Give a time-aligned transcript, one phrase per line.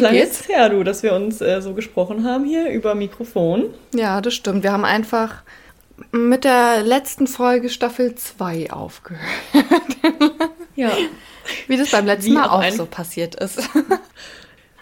[0.00, 0.40] Lange geht's?
[0.40, 3.74] ist her, du, dass wir uns äh, so gesprochen haben hier über Mikrofon?
[3.94, 4.62] Ja, das stimmt.
[4.62, 5.42] Wir haben einfach
[6.12, 9.22] mit der letzten Folge Staffel 2 aufgehört.
[10.76, 10.90] ja.
[11.66, 13.58] Wie das beim letzten Wie Mal auch so passiert ist.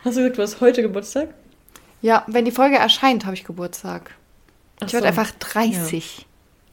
[0.05, 1.30] Hast du gesagt, du hast heute Geburtstag?
[2.00, 4.12] Ja, wenn die Folge erscheint, habe ich Geburtstag.
[4.80, 4.95] Ach ich so.
[4.95, 6.27] werde einfach 30.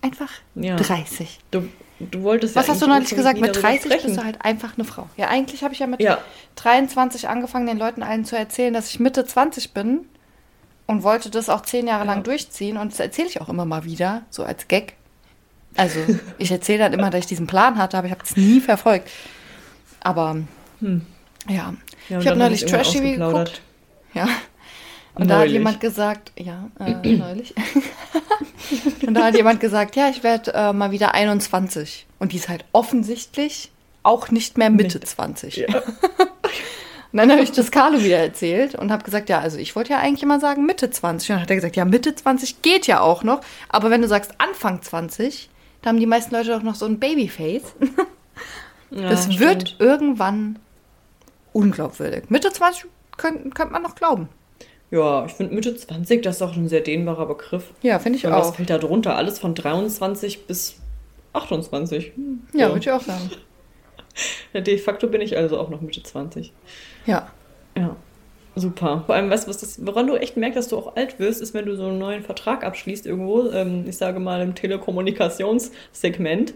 [0.06, 0.76] Einfach ja.
[0.76, 1.40] 30.
[1.50, 1.68] Du,
[2.00, 3.42] du wolltest Was ja hast du neulich gesagt?
[3.42, 5.10] Mit 30 bist du halt einfach eine Frau.
[5.18, 6.20] Ja, eigentlich habe ich ja mit ja.
[6.58, 10.02] 23 angefangen, den Leuten allen zu erzählen, dass ich Mitte 20 bin
[10.86, 12.78] und wollte das auch zehn Jahre lang durchziehen.
[12.78, 14.94] Und das erzähle ich auch immer mal wieder, so als Gag.
[15.76, 16.00] Also,
[16.38, 19.10] ich erzähle dann immer, dass ich diesen Plan hatte, aber ich habe es nie verfolgt.
[20.02, 20.38] Aber,
[20.82, 21.02] hm.
[21.50, 21.74] ja.
[22.10, 23.60] ich habe neulich Trash-TV geguckt.
[24.14, 24.28] Ja.
[25.16, 25.30] Und neulich.
[25.30, 27.56] da hat jemand gesagt, ja, äh, neulich.
[29.06, 32.06] Und da hat jemand gesagt, ja, ich werde äh, mal wieder 21.
[32.20, 33.72] Und die ist halt offensichtlich
[34.04, 35.58] auch nicht mehr Mitte 20.
[35.58, 35.68] Ja.
[37.16, 39.92] Und dann habe ich das Carlo wieder erzählt und habe gesagt, ja, also ich wollte
[39.94, 41.30] ja eigentlich immer sagen Mitte 20.
[41.30, 43.40] Und dann hat er gesagt, ja, Mitte 20 geht ja auch noch.
[43.70, 45.50] Aber wenn du sagst Anfang 20,
[45.82, 47.74] da haben die meisten Leute doch noch so ein Babyface.
[48.92, 49.40] Ja, das stimmt.
[49.40, 50.60] wird irgendwann
[51.54, 52.30] unglaubwürdig.
[52.30, 52.86] Mitte 20
[53.18, 54.30] könnte könnt man noch glauben.
[54.92, 57.74] Ja, ich finde Mitte 20, das ist auch ein sehr dehnbarer Begriff.
[57.82, 58.48] Ja, finde ich Und auch.
[58.50, 59.16] Was fällt da drunter?
[59.16, 60.78] Alles von 23 bis
[61.34, 62.14] 28.
[62.16, 62.68] Hm, ja, ja.
[62.70, 63.30] würde ich auch sagen.
[64.54, 66.54] Ja, de facto bin ich also auch noch Mitte 20.
[67.06, 67.28] Ja.
[67.78, 67.98] Ja.
[68.56, 69.04] Super.
[69.06, 71.42] Vor allem, weißt du, was das, woran du echt merkst, dass du auch alt wirst,
[71.42, 76.54] ist, wenn du so einen neuen Vertrag abschließt irgendwo, ähm, ich sage mal im Telekommunikationssegment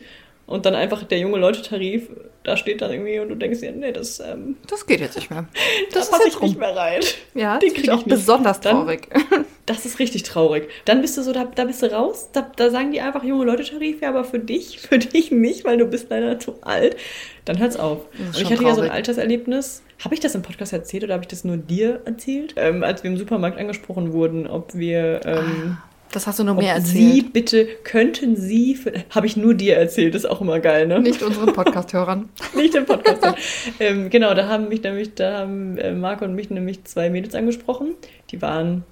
[0.50, 2.10] und dann einfach der junge Leute-Tarif,
[2.44, 4.20] da steht dann irgendwie und du denkst dir, nee, das.
[4.20, 5.46] Ähm, das geht jetzt nicht mehr.
[5.94, 7.02] Das da passe ich nicht mehr rein.
[7.36, 8.10] Ja, Den kriege ich auch nicht.
[8.10, 9.10] besonders traurig.
[9.12, 10.68] Dann, das ist richtig traurig.
[10.86, 13.46] Dann bist du so, da, da bist du raus, da, da sagen die einfach junge
[13.46, 16.98] Leute-Tarif, ja, aber für dich, für dich nicht, weil du bist leider zu alt.
[17.46, 18.08] Dann hört's auf.
[18.18, 18.68] Und ich hatte traurig.
[18.68, 19.84] ja so ein Alterserlebnis.
[20.04, 22.56] Habe ich das im Podcast erzählt oder habe ich das nur dir erzählt?
[22.58, 25.22] Ähm, als wir im Supermarkt angesprochen wurden, ob wir.
[25.26, 27.14] Ähm, ah das hast du nur mehr erzählt.
[27.14, 28.78] Sie bitte, könnten Sie,
[29.12, 31.00] habe ich nur dir erzählt, ist auch immer geil, ne?
[31.00, 32.30] Nicht unseren Podcast-Hörern.
[32.56, 33.36] Nicht den Podcast-Hörern.
[33.80, 37.36] ähm, genau, da haben mich nämlich, da haben äh, Marco und mich nämlich zwei Mädels
[37.36, 37.96] angesprochen.
[38.32, 38.84] Die waren,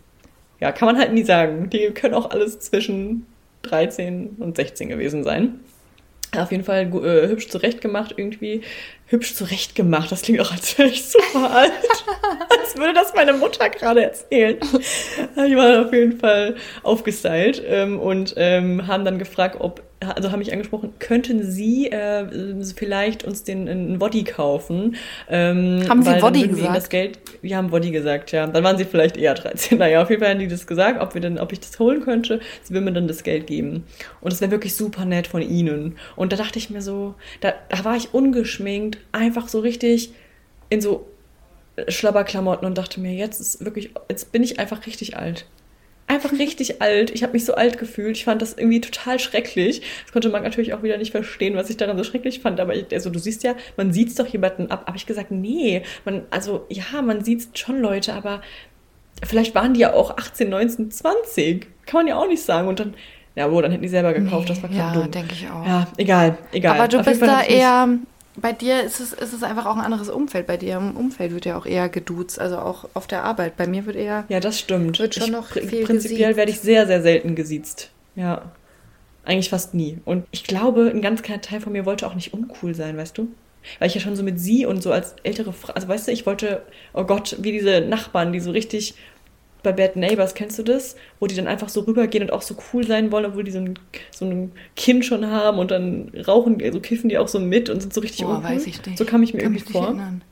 [0.60, 1.70] ja, kann man halt nie sagen.
[1.70, 3.26] Die können auch alles zwischen
[3.64, 5.60] 13 und 16 gewesen sein.
[6.36, 8.62] Auf jeden Fall äh, hübsch zurechtgemacht irgendwie
[9.08, 10.12] hübsch zurechtgemacht.
[10.12, 11.72] Das klingt auch, als wäre ich super alt.
[12.50, 14.58] als würde das meine Mutter gerade erzählen.
[15.36, 20.40] Die waren auf jeden Fall aufgestylt ähm, und ähm, haben dann gefragt, ob, also haben
[20.40, 24.96] mich angesprochen, könnten Sie äh, vielleicht uns den einen Woddy kaufen?
[25.28, 26.76] Ähm, haben Sie Woddy gesagt?
[26.76, 28.46] Das Geld, wir haben Woddy gesagt, ja.
[28.46, 29.78] Dann waren sie vielleicht eher 13.
[29.78, 32.02] Naja, auf jeden Fall haben die das gesagt, ob wir denn, ob ich das holen
[32.02, 32.40] könnte.
[32.64, 33.86] Sie würden mir dann das Geld geben.
[34.22, 35.98] Und das wäre wirklich super nett von ihnen.
[36.16, 40.12] Und da dachte ich mir so, da, da war ich ungeschminkt einfach so richtig
[40.70, 41.08] in so
[41.88, 45.46] Schlabberklamotten und dachte mir, jetzt ist wirklich, jetzt bin ich einfach richtig alt.
[46.10, 47.12] Einfach richtig alt.
[47.12, 48.16] Ich habe mich so alt gefühlt.
[48.16, 49.82] Ich fand das irgendwie total schrecklich.
[50.04, 52.62] Das konnte man natürlich auch wieder nicht verstehen, was ich daran so schrecklich fand.
[52.62, 54.86] Aber ich, also du siehst ja, man sieht es doch jemanden ab.
[54.88, 58.42] Habe ich gesagt, nee, man, also ja, man sieht schon Leute, aber
[59.26, 61.68] vielleicht waren die ja auch 18, 19, 20.
[61.86, 62.70] Kann man ja auch nicht sagen.
[62.70, 62.94] Und dann,
[63.36, 64.48] ja, wo, dann hätten die selber gekauft.
[64.48, 64.96] Nee, das war klar.
[64.96, 65.66] Ja, denke ich auch.
[65.66, 66.76] Ja, egal, egal.
[66.76, 67.90] Aber du Auf bist da eher
[68.40, 70.48] bei dir ist es, ist es einfach auch ein anderes Umfeld.
[70.48, 73.58] Bei dir im Umfeld wird ja auch eher geduzt, also auch auf der Arbeit.
[73.58, 74.26] Bei mir wird eher.
[74.30, 75.00] Ja, das stimmt.
[75.00, 77.90] Wird schon ich, noch viel Prinzipiell werde ich sehr, sehr selten gesiezt.
[78.16, 78.52] Ja.
[79.26, 80.00] Eigentlich fast nie.
[80.06, 83.18] Und ich glaube, ein ganz kleiner Teil von mir wollte auch nicht uncool sein, weißt
[83.18, 83.28] du?
[83.80, 86.12] Weil ich ja schon so mit sie und so als ältere Frau, also weißt du,
[86.12, 86.62] ich wollte,
[86.94, 88.96] oh Gott, wie diese Nachbarn, die so richtig
[89.68, 90.96] bei Bad Neighbors, kennst du das?
[91.20, 93.60] Wo die dann einfach so rübergehen und auch so cool sein wollen, obwohl die so
[93.60, 93.78] ein,
[94.12, 97.82] so ein Kind schon haben und dann rauchen, also kiffen die auch so mit und
[97.82, 98.98] sind so richtig Boah, weiß ich nicht.
[98.98, 99.88] So kam ich mir kann irgendwie vor.
[99.88, 100.24] Erinnern.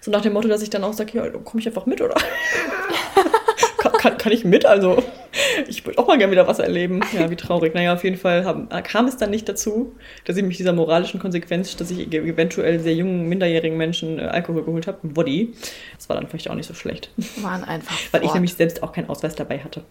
[0.00, 2.16] So nach dem Motto, dass ich dann auch sage, ja, komme ich einfach mit, oder?
[4.04, 4.66] kann, kann, ich mit?
[4.66, 5.02] Also,
[5.66, 7.00] ich würde auch mal gerne wieder was erleben.
[7.12, 7.74] Ja, wie traurig.
[7.74, 9.94] Naja, auf jeden Fall haben, kam es dann nicht dazu,
[10.26, 14.64] dass ich mich dieser moralischen Konsequenz, dass ich eventuell sehr jungen, minderjährigen Menschen äh, Alkohol
[14.64, 15.54] geholt habe, Body.
[15.96, 17.10] Das war dann vielleicht auch nicht so schlecht.
[17.38, 17.96] Waren einfach.
[18.12, 19.82] Weil ich nämlich selbst auch keinen Ausweis dabei hatte.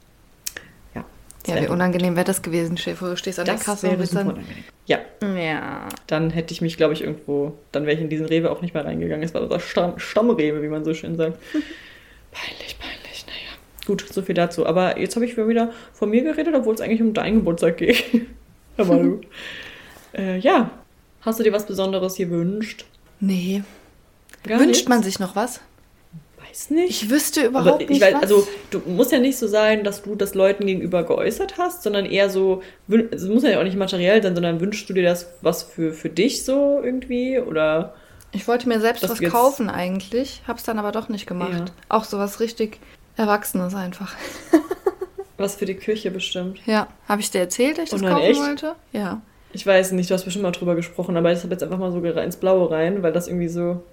[0.93, 1.05] Ja.
[1.47, 3.09] Ja, wie unangenehm wäre das gewesen, Schäfer.
[3.09, 4.27] Du stehst an das der Kasse wäre und dann.
[4.27, 4.63] Unangenehm.
[4.85, 4.99] Ja.
[5.21, 5.89] Ja.
[6.05, 8.75] Dann hätte ich mich, glaube ich, irgendwo, dann wäre ich in diesen Rewe auch nicht
[8.75, 9.23] mehr reingegangen.
[9.23, 11.39] Es war unser Stamm, Stammrewe, wie man so schön sagt.
[12.31, 12.82] peinlich, peinlich.
[13.85, 14.65] Gut, so viel dazu.
[14.65, 18.03] Aber jetzt habe ich wieder von mir geredet, obwohl es eigentlich um deinen Geburtstag geht.
[18.77, 19.21] Aber du.
[20.17, 20.71] äh, ja.
[21.21, 22.85] Hast du dir was Besonderes gewünscht?
[23.19, 23.63] Nee.
[24.43, 24.89] Gar Wünscht nichts?
[24.89, 25.61] man sich noch was?
[26.37, 26.89] Weiß nicht.
[26.89, 28.01] Ich wüsste überhaupt ich nicht.
[28.01, 28.21] Weiß, was.
[28.23, 32.05] Also, du musst ja nicht so sein, dass du das Leuten gegenüber geäußert hast, sondern
[32.05, 32.61] eher so,
[33.11, 36.09] es muss ja auch nicht materiell sein, sondern wünschst du dir das was für, für
[36.09, 37.39] dich so irgendwie?
[37.39, 37.95] Oder
[38.33, 41.51] Ich wollte mir selbst was kaufen eigentlich, hab's dann aber doch nicht gemacht.
[41.53, 41.65] Ja.
[41.87, 42.79] Auch sowas richtig
[43.15, 44.13] Erwachsenes einfach.
[45.37, 46.59] was für die Küche bestimmt.
[46.65, 48.39] Ja, habe ich dir erzählt, dass ich das oh kaufen echt?
[48.39, 48.75] wollte?
[48.91, 49.21] Ja.
[49.51, 51.91] Ich weiß nicht, du hast bestimmt mal drüber gesprochen, aber ich habe jetzt einfach mal
[51.91, 53.83] so ins Blaue rein, weil das irgendwie so.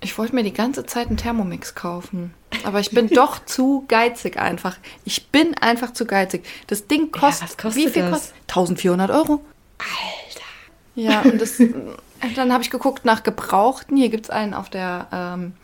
[0.00, 2.32] Ich wollte mir die ganze Zeit einen Thermomix kaufen.
[2.64, 4.76] Aber ich bin doch zu geizig einfach.
[5.04, 6.44] Ich bin einfach zu geizig.
[6.68, 7.50] Das Ding kostet.
[7.50, 8.12] Ja, kostet wie viel das?
[8.12, 8.34] kostet?
[8.48, 9.40] 1400 Euro.
[9.78, 10.46] Alter.
[10.94, 11.60] Ja, und das.
[12.36, 13.96] dann habe ich geguckt nach Gebrauchten.
[13.96, 15.08] Hier gibt es einen auf der.
[15.12, 15.54] Ähm,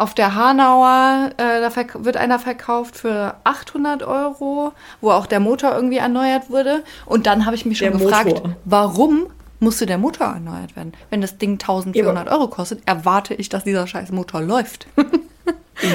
[0.00, 1.70] auf der Hanauer äh, da
[2.04, 6.82] wird einer verkauft für 800 Euro, wo auch der Motor irgendwie erneuert wurde.
[7.04, 8.56] Und dann habe ich mich schon der gefragt, Motor.
[8.64, 9.26] warum
[9.58, 10.94] musste der Motor erneuert werden?
[11.10, 12.32] Wenn das Ding 1400 ja.
[12.32, 14.86] Euro kostet, erwarte ich, dass dieser scheiß Motor läuft.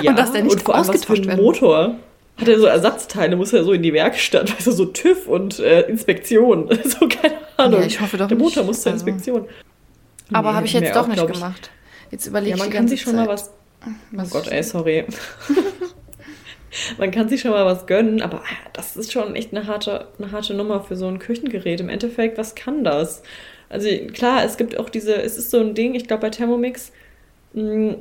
[0.04, 1.96] ja, und dass der nicht und vor allem was für ein Motor.
[2.38, 5.58] Hat er so Ersatzteile, muss er so in die Werkstatt, weißt du, so TÜV und
[5.58, 6.70] äh, Inspektion.
[6.84, 7.80] so, keine Ahnung.
[7.80, 8.68] Ja, ich hoffe doch Der Motor nicht.
[8.68, 9.04] muss zur also.
[9.04, 9.48] Inspektion.
[10.32, 11.72] Aber nee, habe ich jetzt doch nicht gemacht.
[12.12, 13.26] Jetzt überlege ja, ich man kann sich schon Zeit.
[13.26, 13.52] mal was
[14.12, 15.06] was oh Gott, ey, sorry.
[16.98, 20.10] Man kann sich schon mal was gönnen, aber ah, das ist schon echt eine harte,
[20.20, 21.80] eine harte Nummer für so ein Küchengerät.
[21.80, 23.24] Im Endeffekt, was kann das?
[23.70, 26.92] Also klar, es gibt auch diese, es ist so ein Ding, ich glaube bei Thermomix,
[27.54, 27.96] mh, mm,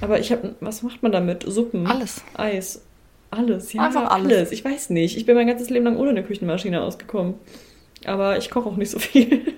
[0.00, 1.44] aber ich habe, was macht man damit?
[1.46, 1.86] Suppen?
[1.86, 2.22] Alles.
[2.34, 2.82] Eis.
[3.30, 3.82] Alles, ja.
[3.82, 4.32] Einfach alles.
[4.32, 4.52] alles.
[4.52, 5.16] Ich weiß nicht.
[5.16, 7.34] Ich bin mein ganzes Leben lang ohne eine Küchenmaschine ausgekommen.
[8.04, 9.54] Aber ich koche auch nicht so viel.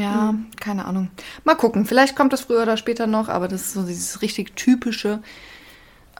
[0.00, 0.46] Ja, hm.
[0.60, 1.10] keine Ahnung.
[1.44, 1.86] Mal gucken.
[1.86, 5.20] Vielleicht kommt das früher oder später noch, aber das ist so dieses richtig typische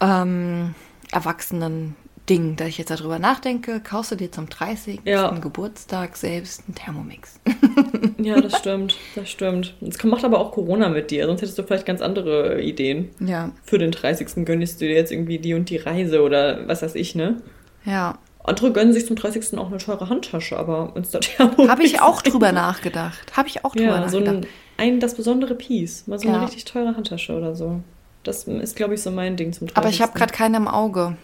[0.01, 0.75] ähm,
[1.13, 3.81] Erwachsenen-Ding, da ich jetzt darüber nachdenke.
[3.81, 5.01] Kaufst du dir zum 30.
[5.05, 5.31] Ja.
[5.31, 7.41] Geburtstag selbst einen Thermomix?
[8.19, 8.97] ja, das stimmt.
[9.15, 9.75] Das stimmt.
[9.81, 13.11] Es macht aber auch Corona mit dir, sonst hättest du vielleicht ganz andere Ideen.
[13.21, 13.53] Ja.
[13.65, 14.45] Für den 30.
[14.45, 17.43] gönnst du dir jetzt irgendwie die und die Reise oder was weiß ich, ne?
[17.85, 18.19] Ja.
[18.47, 19.59] Andere gönnen sich zum 30.
[19.59, 21.69] auch eine teure Handtasche, aber Insta-Thermomix.
[21.69, 23.37] Habe ich auch drüber nachgedacht.
[23.37, 24.45] Habe ich auch drüber ja, nachgedacht.
[24.45, 24.49] So
[24.79, 26.07] ein, ein, das besondere Piece.
[26.07, 26.35] Mal so ja.
[26.35, 27.81] eine richtig teure Handtasche oder so.
[28.23, 29.77] Das ist, glaube ich, so mein Ding zum 30.
[29.77, 31.17] Aber ich habe gerade keine im Auge,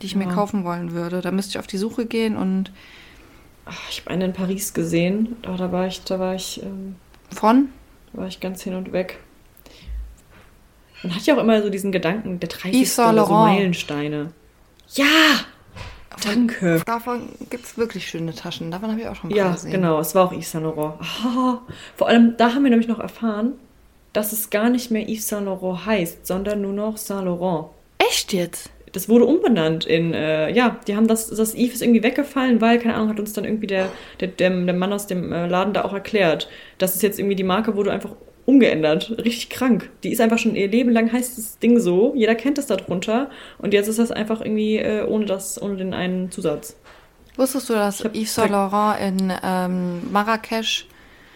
[0.00, 0.18] die ich ja.
[0.18, 1.22] mir kaufen wollen würde.
[1.22, 2.70] Da müsste ich auf die Suche gehen und.
[3.64, 5.36] Ach, ich habe eine in Paris gesehen.
[5.42, 6.62] Da, da war ich, da war ich.
[6.62, 6.96] Ähm,
[7.34, 7.70] Von?
[8.12, 9.18] Da war ich ganz hin und weg.
[11.02, 12.82] Man hat ja auch immer so diesen Gedanken, der 30.
[12.82, 13.28] Yves Saint Laurent.
[13.28, 14.32] So Meilensteine.
[14.94, 15.04] Ja!
[16.24, 16.82] Danke.
[16.84, 18.70] Davon gibt es wirklich schöne Taschen.
[18.70, 19.70] Davon habe ich auch schon mal ja, gesehen.
[19.70, 20.00] Ja, genau.
[20.00, 20.94] Es war auch Yves Saint Laurent.
[21.24, 21.58] Oh,
[21.96, 23.52] vor allem, da haben wir nämlich noch erfahren,
[24.12, 27.66] dass es gar nicht mehr Yves Saint Laurent heißt, sondern nur noch Saint Laurent.
[27.98, 28.70] Echt jetzt?
[28.92, 32.78] Das wurde umbenannt in, äh, ja, die haben das, das Yves ist irgendwie weggefallen, weil,
[32.78, 33.90] keine Ahnung, hat uns dann irgendwie der,
[34.20, 36.48] der, der, der Mann aus dem äh, Laden da auch erklärt.
[36.78, 38.12] Das ist jetzt irgendwie die Marke, wurde einfach
[38.46, 39.10] umgeändert.
[39.18, 39.90] Richtig krank.
[40.02, 42.14] Die ist einfach schon ihr Leben lang heißt das Ding so.
[42.16, 43.28] Jeder kennt es darunter.
[43.58, 46.76] Und jetzt ist das einfach irgendwie äh, ohne das, ohne den einen Zusatz.
[47.36, 50.86] Wusstest du, dass Yves Saint Laurent in ähm, Marrakesch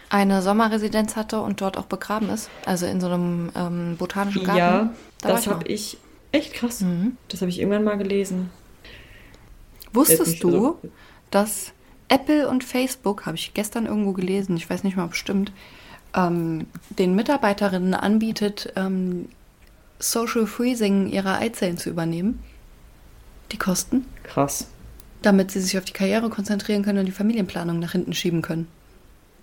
[0.09, 2.49] eine Sommerresidenz hatte und dort auch begraben ist?
[2.65, 4.57] Also in so einem ähm, botanischen Garten?
[4.57, 5.97] Ja, da das habe ich.
[6.31, 6.79] Echt krass.
[6.79, 7.17] Mhm.
[7.27, 8.49] Das habe ich irgendwann mal gelesen.
[9.93, 10.77] Wusstest du,
[11.29, 11.73] dass
[12.07, 15.51] Apple und Facebook, habe ich gestern irgendwo gelesen, ich weiß nicht mal bestimmt,
[16.15, 19.29] ähm, den Mitarbeiterinnen anbietet, ähm,
[19.99, 22.43] Social Freezing ihrer Eizellen zu übernehmen.
[23.51, 24.05] Die Kosten.
[24.23, 24.67] Krass.
[25.21, 28.67] Damit sie sich auf die Karriere konzentrieren können und die Familienplanung nach hinten schieben können.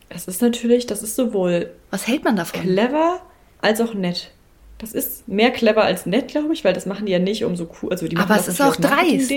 [0.09, 1.71] Es ist natürlich, das ist sowohl.
[1.91, 2.63] Was hält man davon?
[2.63, 3.21] Clever
[3.61, 4.31] als auch nett.
[4.79, 7.57] Das ist mehr clever als nett, glaube ich, weil das machen die ja nicht um
[7.57, 7.91] so cool.
[7.91, 9.33] Also die Aber es ist auch dreist.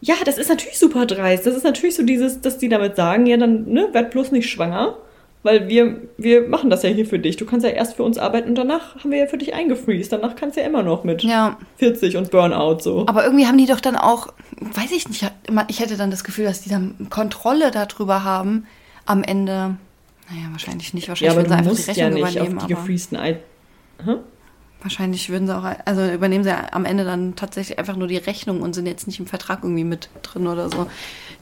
[0.00, 1.46] Ja, das ist natürlich super dreist.
[1.46, 4.50] Das ist natürlich so dieses, dass die damit sagen, ja, dann, ne, werd bloß nicht
[4.50, 4.98] schwanger.
[5.42, 7.36] Weil wir, wir machen das ja hier für dich.
[7.36, 10.12] Du kannst ja erst für uns arbeiten und danach haben wir ja für dich eingefriest.
[10.12, 11.58] Danach kannst du ja immer noch mit ja.
[11.78, 13.06] 40 und Burnout so.
[13.08, 15.28] Aber irgendwie haben die doch dann auch, weiß ich nicht,
[15.68, 18.66] ich hätte dann das Gefühl, dass die dann Kontrolle darüber haben
[19.04, 19.76] am Ende.
[20.30, 21.08] Naja, wahrscheinlich nicht.
[21.08, 22.58] Wahrscheinlich ja, aber würden sie einfach die Rechnung ja nicht übernehmen.
[22.58, 23.40] Auf die gefriesten Ei
[24.04, 24.18] hm?
[24.82, 28.62] Wahrscheinlich würden sie auch, also übernehmen sie am Ende dann tatsächlich einfach nur die Rechnung
[28.62, 30.86] und sind jetzt nicht im Vertrag irgendwie mit drin oder so.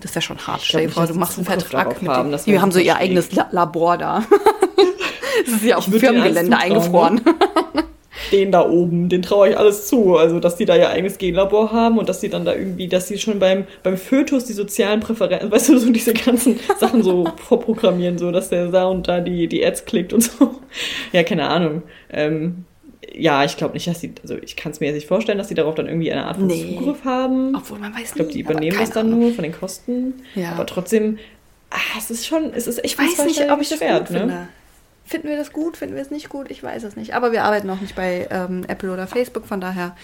[0.00, 0.60] Das wäre schon hart.
[0.62, 3.96] Stell dir vor, du machst einen Vertrag mit haben, Die haben so ihr eigenes Labor
[3.96, 4.24] da.
[5.44, 7.22] das ist ja auf dem Firmengelände eingefroren.
[8.32, 10.16] Den da oben, den traue ich alles zu.
[10.16, 13.08] Also, dass die da ihr eigenes Genlabor haben und dass sie dann da irgendwie, dass
[13.08, 17.24] sie schon beim, beim Fötus die sozialen Präferenzen, weißt du, so diese ganzen Sachen so
[17.36, 20.54] vorprogrammieren, so dass der da und da die, die Ads klickt und so.
[21.12, 21.82] Ja, keine Ahnung.
[22.12, 22.66] Ähm,
[23.12, 25.48] ja, ich glaube nicht, dass die, also ich kann es mir jetzt nicht vorstellen, dass
[25.48, 26.76] die darauf dann irgendwie eine Art von nee.
[26.76, 27.54] Zugriff haben.
[27.56, 28.08] Obwohl man weiß nicht.
[28.10, 29.20] Ich glaube, die übernehmen das dann Ahnung.
[29.20, 30.22] nur von den Kosten.
[30.34, 30.52] Ja.
[30.52, 31.18] Aber trotzdem,
[31.70, 34.18] ah, es ist schon, es ist, ich weiß nicht, ob ich das wert, gut ne?
[34.20, 34.48] finde.
[35.04, 36.50] Finden wir das gut, finden wir es nicht gut?
[36.50, 37.14] Ich weiß es nicht.
[37.14, 39.96] Aber wir arbeiten auch nicht bei ähm, Apple oder Facebook, von daher.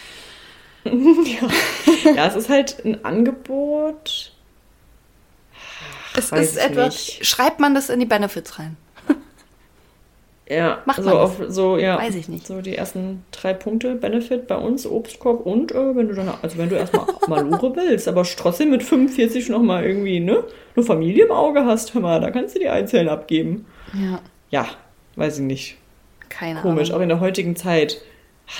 [0.84, 0.92] ja.
[2.14, 4.32] ja, es ist halt ein Angebot.
[5.52, 6.94] Ach, es ist etwas.
[6.94, 7.26] Nicht.
[7.26, 8.76] Schreibt man das in die Benefits rein?
[10.48, 12.46] Ja, macht man auf so ja, weiß ich nicht.
[12.46, 16.56] So die ersten drei Punkte Benefit bei uns Obstkorb und äh, wenn du dann also
[16.56, 20.44] wenn du erstmal Malure willst, aber trotzdem mit 45 noch mal irgendwie ne
[20.76, 23.66] eine Familie im Auge hast, hör mal, da kannst du die Einzelnen abgeben.
[23.92, 24.20] Ja.
[24.50, 24.68] Ja,
[25.16, 25.76] weiß ich nicht.
[26.28, 26.98] Keine Komisch, Ahnung.
[26.98, 28.00] auch in der heutigen Zeit.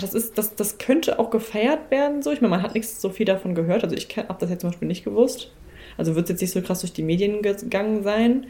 [0.01, 2.33] Das ist das das könnte auch gefeiert werden so.
[2.33, 4.71] Ich meine, man hat nichts so viel davon gehört, also ich habe das jetzt zum
[4.71, 5.53] Beispiel nicht gewusst.
[5.99, 8.47] Also wird es jetzt nicht so krass durch die Medien gegangen sein.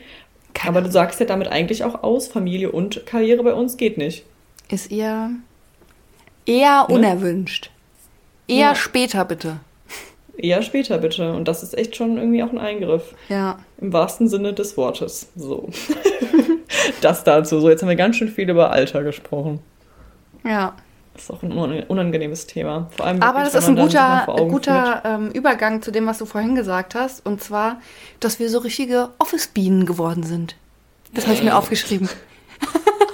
[0.56, 3.98] Keine Aber du sagst ja damit eigentlich auch aus, Familie und Karriere bei uns geht
[3.98, 4.24] nicht.
[4.70, 5.30] Ist eher,
[6.46, 6.94] eher ne?
[6.94, 7.70] unerwünscht.
[8.48, 8.74] Eher ja.
[8.74, 9.58] später bitte.
[10.38, 11.34] Eher später bitte.
[11.34, 13.14] Und das ist echt schon irgendwie auch ein Eingriff.
[13.28, 13.58] Ja.
[13.78, 15.28] Im wahrsten Sinne des Wortes.
[15.36, 15.68] So.
[17.02, 17.60] das dazu.
[17.60, 19.60] So, jetzt haben wir ganz schön viel über Alter gesprochen.
[20.42, 20.74] Ja.
[21.16, 22.90] Das ist auch ein unangenehmes Thema.
[22.94, 26.54] Vor allem Aber das ist ein guter, guter ähm, Übergang zu dem, was du vorhin
[26.54, 27.24] gesagt hast.
[27.24, 27.80] Und zwar,
[28.20, 30.56] dass wir so richtige Office-Bienen geworden sind.
[31.14, 32.10] Das habe ich mir aufgeschrieben.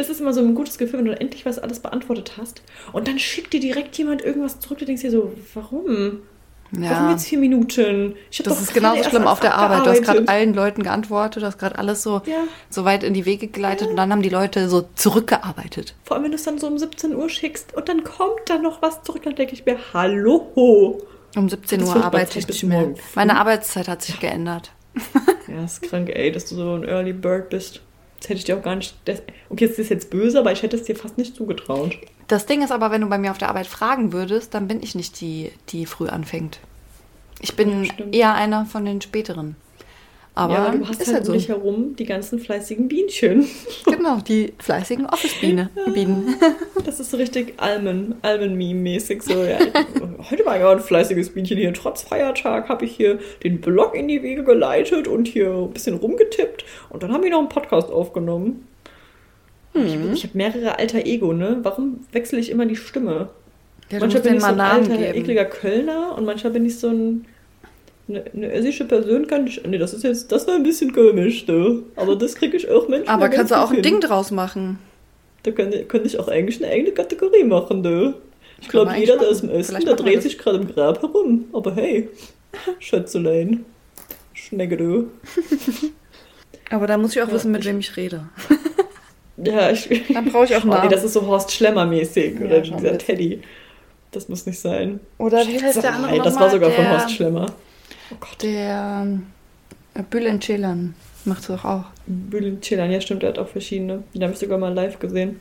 [0.00, 2.62] Das ist immer so ein gutes Gefühl, wenn du endlich was alles beantwortet hast
[2.94, 4.78] und dann schickt dir direkt jemand irgendwas zurück.
[4.78, 6.22] Du denkst dir so, warum?
[6.72, 6.92] Ja.
[6.92, 8.14] Warum jetzt vier Minuten?
[8.42, 9.84] das ist genauso schlimm auf der Arbeit.
[9.84, 12.44] Du hast gerade allen Leuten geantwortet, du hast gerade alles so, ja.
[12.70, 13.90] so weit in die Wege geleitet ja.
[13.90, 15.94] und dann haben die Leute so zurückgearbeitet.
[16.04, 18.56] Vor allem, wenn du es dann so um 17 Uhr schickst und dann kommt da
[18.56, 21.02] noch was zurück, dann denke ich mir, hallo.
[21.36, 22.94] Um 17 Uhr arbeite ich nicht mehr.
[23.14, 24.72] Meine Arbeitszeit hat sich geändert.
[25.46, 27.82] Ja, ist krank, ey, dass du so ein Early Bird bist.
[28.20, 28.94] Das hätte ich dir auch gar nicht.
[29.06, 31.96] Das, okay, es ist jetzt böse, aber ich hätte es dir fast nicht zugetraut.
[32.28, 34.82] Das Ding ist aber, wenn du bei mir auf der Arbeit fragen würdest, dann bin
[34.82, 36.60] ich nicht die, die früh anfängt.
[37.40, 39.56] Ich bin ja, eher einer von den späteren.
[40.34, 43.46] Aber ja, du hast halt, halt um dich herum die ganzen fleißigen Bienchen.
[43.84, 45.70] Genau, die fleißigen Office-Biene.
[45.92, 46.36] Bienen.
[46.86, 49.22] Das ist so richtig Almen, Almen-Meme-mäßig.
[49.22, 49.58] So, ja,
[50.30, 51.72] heute war ja ein fleißiges Bienchen hier.
[51.74, 55.96] Trotz Feiertag habe ich hier den Blog in die Wege geleitet und hier ein bisschen
[55.96, 56.64] rumgetippt.
[56.88, 58.66] Und dann haben wir noch einen Podcast aufgenommen.
[59.72, 59.84] Hm.
[59.84, 61.58] Ich, ich habe mehrere alter Ego, ne?
[61.62, 63.28] Warum wechsle ich immer die Stimme?
[63.90, 65.14] Ja, manchmal bin ich so ein alter, geben.
[65.18, 67.26] ekliger Kölner und manchmal bin ich so ein
[68.10, 69.62] eine, eine essische Person kann ich.
[69.66, 71.82] Nee, das ist jetzt, das war ein bisschen komisch, ne?
[71.96, 73.14] Aber das kriege ich auch manchmal.
[73.14, 73.82] Aber kannst du auch ein hin.
[73.82, 74.78] Ding draus machen?
[75.42, 78.14] Da könnte, könnte ich auch eigentlich eine eigene Kategorie machen, ne?
[78.60, 81.46] Ich glaube, jeder, der ist im Osten, der dreht sich gerade im Grab herum.
[81.52, 82.08] Aber hey,
[82.78, 83.64] Schätzelein.
[84.34, 85.08] Schnecke, du.
[86.70, 88.28] Aber da muss ich auch ja, wissen, mit wem ich rede.
[89.36, 89.88] ja, ich.
[90.12, 92.38] Dann brauche ich auch einen oh, nee, das ist so Horst Schlemmer-mäßig.
[92.38, 93.42] Ja, oder dieser Teddy.
[94.12, 95.00] Das muss nicht sein.
[95.18, 96.18] Oder wie heißt der andere?
[96.18, 96.78] Das war sogar der...
[96.78, 97.46] von Horst Schlemmer.
[98.12, 98.42] Oh Gott.
[98.42, 99.06] Der
[99.94, 101.84] äh, Bülent Ceylan macht es doch auch.
[102.06, 104.02] Bülent Ceylan, ja stimmt, der hat auch verschiedene.
[104.14, 105.40] Den habe ich sogar mal live gesehen.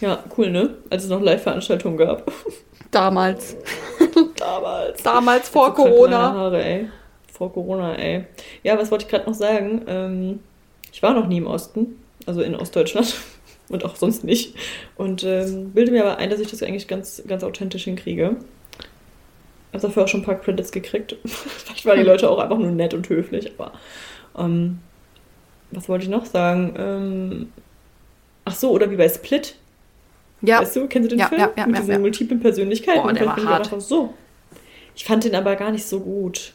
[0.00, 0.74] Ja, cool, ne?
[0.88, 2.30] Als es noch Live-Veranstaltungen gab.
[2.90, 3.56] Damals.
[4.36, 5.02] Damals.
[5.02, 6.32] Damals vor Corona.
[6.32, 6.88] Haare, ey.
[7.32, 8.24] Vor Corona, ey.
[8.62, 9.82] Ja, was wollte ich gerade noch sagen?
[9.86, 10.40] Ähm,
[10.92, 13.14] ich war noch nie im Osten, also in Ostdeutschland
[13.68, 14.56] und auch sonst nicht.
[14.96, 18.36] Und ähm, bilde mir aber ein, dass ich das eigentlich ganz, ganz authentisch hinkriege.
[19.70, 21.16] Ich habe dafür auch schon ein paar Credits gekriegt.
[21.24, 23.72] Vielleicht waren die Leute auch einfach nur nett und höflich, aber
[24.36, 24.80] ähm,
[25.70, 26.74] was wollte ich noch sagen?
[26.76, 27.52] Ähm,
[28.44, 29.54] ach so, oder wie bei Split.
[30.42, 30.60] Ja.
[30.60, 31.40] Weißt du, kennst du den ja, Film?
[31.40, 31.98] Ja, ja, Mit ja, diesen ja.
[31.98, 33.02] multiplen Persönlichkeiten.
[33.02, 33.82] Boah, der war hart.
[33.82, 34.14] so.
[34.96, 36.52] Ich fand den aber gar nicht so gut,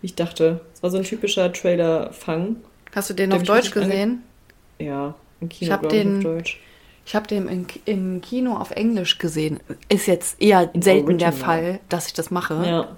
[0.00, 0.60] wie ich dachte.
[0.72, 2.56] Es war so ein typischer Trailer-Fang.
[2.94, 4.22] Hast du den auf Deutsch gesehen?
[4.78, 6.60] Ja, im Kino, ich habe den, auf Deutsch.
[7.06, 9.60] Ich habe den im, im, Kino auf Englisch gesehen.
[9.88, 11.30] Ist jetzt eher in selten Original.
[11.30, 12.62] der Fall, dass ich das mache.
[12.66, 12.88] Ja.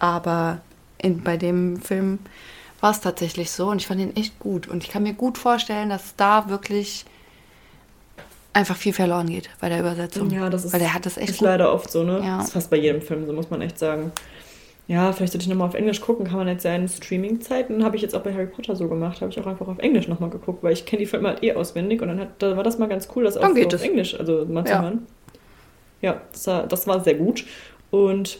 [0.00, 0.60] Aber
[0.98, 2.18] in, bei dem Film
[2.80, 4.66] war es tatsächlich so und ich fand ihn echt gut.
[4.66, 7.04] Und ich kann mir gut vorstellen, dass da wirklich
[8.52, 10.30] einfach viel verloren geht bei der Übersetzung.
[10.30, 12.20] Ja, das ist, Weil der hat das echt ist leider oft so, ne?
[12.24, 12.38] Ja.
[12.38, 14.10] Das ist fast bei jedem Film, so muss man echt sagen
[14.88, 17.96] ja, vielleicht sollte ich nochmal auf Englisch gucken, kann man jetzt ja in Streaming-Zeiten, habe
[17.96, 20.30] ich jetzt auch bei Harry Potter so gemacht, habe ich auch einfach auf Englisch nochmal
[20.30, 22.78] geguckt, weil ich kenne die Filme halt eh auswendig und dann hat, da war das
[22.78, 24.82] mal ganz cool, das auch so auf Englisch also mal zu ja.
[24.82, 25.06] hören.
[26.00, 27.44] Ja, das war, das war sehr gut.
[27.90, 28.38] Und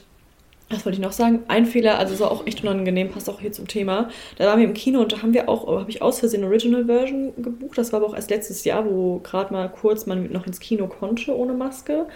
[0.70, 1.40] was wollte ich noch sagen?
[1.48, 4.08] Ein Fehler, also so auch echt unangenehm, passt auch hier zum Thema.
[4.36, 6.86] Da waren wir im Kino und da haben wir auch, habe ich aus Versehen Original
[6.86, 7.76] Version gebucht.
[7.76, 10.86] Das war aber auch erst letztes Jahr, wo gerade mal kurz man noch ins Kino
[10.86, 12.06] konnte ohne Maske.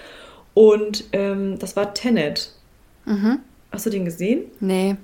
[0.55, 2.53] Und ähm, das war Tenet.
[3.05, 3.41] Mhm.
[3.73, 4.45] Hast du den gesehen?
[4.61, 4.97] Nee.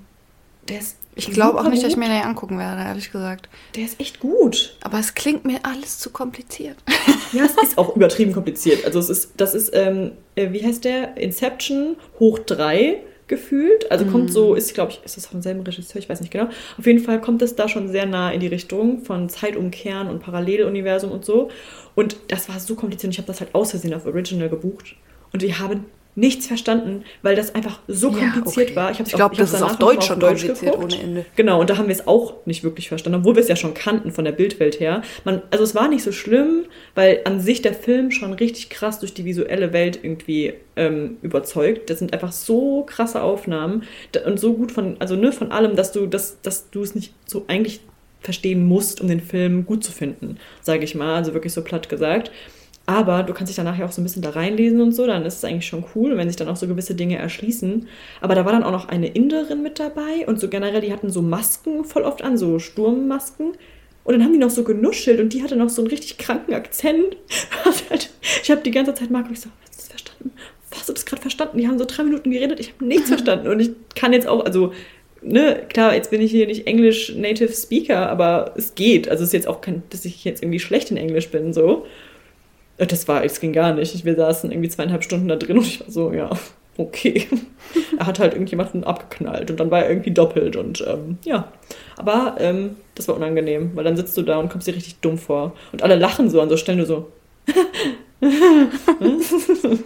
[0.69, 3.49] Der ist ich glaube auch nicht, dass ich mir den angucken werde, ehrlich gesagt.
[3.75, 4.77] Der ist echt gut.
[4.83, 6.77] Aber es klingt mir alles zu kompliziert.
[7.31, 8.87] Ja, es ist auch übertrieben kompliziert.
[8.87, 11.19] Also es ist, das ist, ähm, äh, wie heißt der?
[11.19, 13.91] Inception hoch 3 gefühlt.
[13.93, 16.49] Also kommt so, ist, glaube ich, ist das vom selben Regisseur, ich weiß nicht genau.
[16.79, 20.21] Auf jeden Fall kommt es da schon sehr nah in die Richtung von Zeitumkehren und
[20.21, 21.51] Paralleluniversum und so.
[21.95, 23.13] Und das war so kompliziert.
[23.13, 24.97] Ich habe das halt aus Versehen auf Original gebucht.
[25.35, 25.85] Und die haben
[26.19, 28.77] nichts verstanden, weil das einfach so kompliziert ja, okay.
[28.77, 28.91] war.
[28.91, 30.93] Ich, ich glaube, das ist auf Deutsch schon Deutsch kompliziert geguckt.
[30.93, 31.27] ohne Ende.
[31.37, 33.73] Genau, und da haben wir es auch nicht wirklich verstanden, obwohl wir es ja schon
[33.73, 35.03] kannten von der Bildwelt her.
[35.25, 36.65] Man, also es war nicht so schlimm,
[36.97, 41.89] weil an sich der Film schon richtig krass durch die visuelle Welt irgendwie ähm, überzeugt.
[41.89, 43.85] Das sind einfach so krasse Aufnahmen
[44.27, 47.15] und so gut von, also ne, von allem, dass du, dass, dass du es nicht
[47.27, 47.81] so eigentlich
[48.21, 51.15] verstehen musst, um den Film gut zu finden, sage ich mal.
[51.15, 52.33] Also wirklich so platt gesagt.
[52.89, 55.27] Aber du kannst dich dann nachher auch so ein bisschen da reinlesen und so, dann
[55.27, 57.87] ist es eigentlich schon cool, wenn sich dann auch so gewisse Dinge erschließen.
[58.23, 61.11] Aber da war dann auch noch eine Inderin mit dabei und so generell, die hatten
[61.11, 63.49] so Masken voll oft an, so Sturmmasken.
[64.05, 66.55] Und dann haben die noch so genuschelt und die hatte noch so einen richtig kranken
[66.55, 67.19] Akzent.
[67.91, 68.09] Halt,
[68.43, 70.31] ich habe die ganze Zeit Marco, ich so, hast du das verstanden?
[70.75, 71.59] Hast du das gerade verstanden?
[71.59, 73.49] Die haben so drei Minuten geredet, ich habe nichts verstanden.
[73.49, 74.73] Und ich kann jetzt auch, also
[75.21, 79.11] ne, klar, jetzt bin ich hier nicht Englisch Native Speaker, aber es geht.
[79.11, 81.85] Also es ist jetzt auch kein, dass ich jetzt irgendwie schlecht in Englisch bin, so.
[82.79, 84.05] Das war, es ging gar nicht.
[84.05, 86.31] Wir saßen irgendwie zweieinhalb Stunden da drin und ich war so, ja,
[86.77, 87.27] okay.
[87.99, 91.53] er hat halt irgendjemanden abgeknallt und dann war er irgendwie doppelt und ähm, ja.
[91.97, 95.19] Aber ähm, das war unangenehm, weil dann sitzt du da und kommst dir richtig dumm
[95.19, 95.53] vor.
[95.73, 97.11] Und alle lachen so an so Stellen, du so.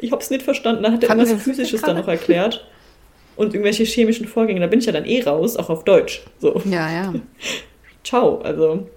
[0.00, 0.82] ich hab's nicht verstanden.
[0.82, 2.66] Dann hat er irgendwas Physisches dann noch erklärt.
[3.36, 4.60] Und irgendwelche chemischen Vorgänge.
[4.60, 6.22] Da bin ich ja dann eh raus, auch auf Deutsch.
[6.38, 6.60] So.
[6.64, 7.14] Ja, ja.
[8.02, 8.40] Ciao.
[8.40, 8.88] Also,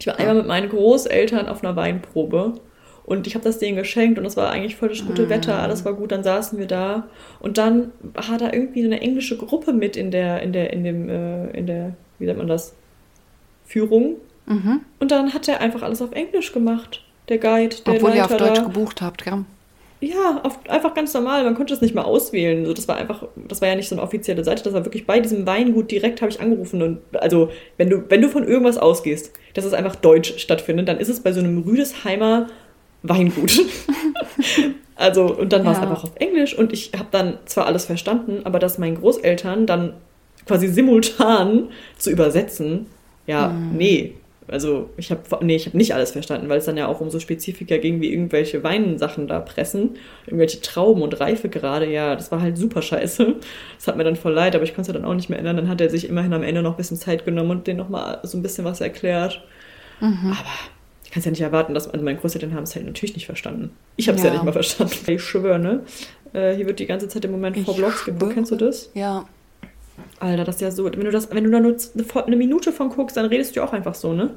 [0.00, 2.54] ich war einmal mit meinen Großeltern auf einer Weinprobe
[3.04, 5.28] und ich habe das denen geschenkt und es war eigentlich voll das gute mm.
[5.28, 9.36] Wetter, alles war gut, dann saßen wir da und dann war da irgendwie eine englische
[9.36, 12.74] Gruppe mit in der, in der, in dem, äh, in der, wie nennt man das,
[13.70, 14.16] Führung.
[14.46, 14.80] Mhm.
[14.98, 18.24] Und dann hat er einfach alles auf Englisch gemacht, der Guide, der Obwohl Leiter ihr
[18.24, 18.64] auf Deutsch da.
[18.64, 19.44] gebucht habt, gell?
[20.00, 21.44] Ja, auf, einfach ganz normal.
[21.44, 22.64] Man konnte es nicht mal auswählen.
[22.64, 24.62] So, das war einfach, das war ja nicht so eine offizielle Seite.
[24.62, 26.80] Das war wirklich bei diesem Weingut direkt habe ich angerufen.
[26.82, 30.98] Und also, wenn du, wenn du von irgendwas ausgehst, dass es einfach Deutsch stattfindet, dann
[30.98, 32.46] ist es bei so einem Rüdesheimer
[33.02, 33.60] Weingut.
[34.96, 35.84] also, und dann war es ja.
[35.84, 36.56] einfach auf Englisch.
[36.56, 39.94] Und ich habe dann zwar alles verstanden, aber dass meinen Großeltern dann
[40.46, 42.86] quasi simultan zu übersetzen,
[43.26, 43.76] ja, mhm.
[43.76, 44.14] nee,
[44.50, 47.10] also ich habe nee, ich habe nicht alles verstanden, weil es dann ja auch um
[47.10, 51.90] so Spezifika ging, wie irgendwelche Weinsachen da pressen, irgendwelche Trauben und Reife gerade.
[51.90, 53.36] Ja, das war halt super scheiße.
[53.76, 55.56] Das hat mir dann voll leid, aber ich konnte es dann auch nicht mehr ändern.
[55.56, 58.18] Dann hat er sich immerhin am Ende noch ein bisschen Zeit genommen und denen nochmal
[58.22, 59.42] so ein bisschen was erklärt.
[60.00, 60.36] Mhm.
[60.38, 60.50] Aber
[61.04, 63.26] ich kann es ja nicht erwarten, dass also meine Großeltern haben es halt natürlich nicht
[63.26, 63.72] verstanden.
[63.96, 64.28] Ich habe es ja.
[64.28, 64.34] ja.
[64.34, 64.94] nicht mal verstanden.
[65.08, 65.80] Ich schwöre, ne?
[66.32, 68.32] Äh, hier wird die ganze Zeit im Moment vor Blogs gebucht.
[68.34, 68.90] Kennst du das?
[68.94, 69.26] Ja.
[70.18, 71.76] Alter, das ist ja so, wenn du das, wenn du da nur
[72.26, 74.36] eine Minute von guckst, dann redest du ja auch einfach so, ne?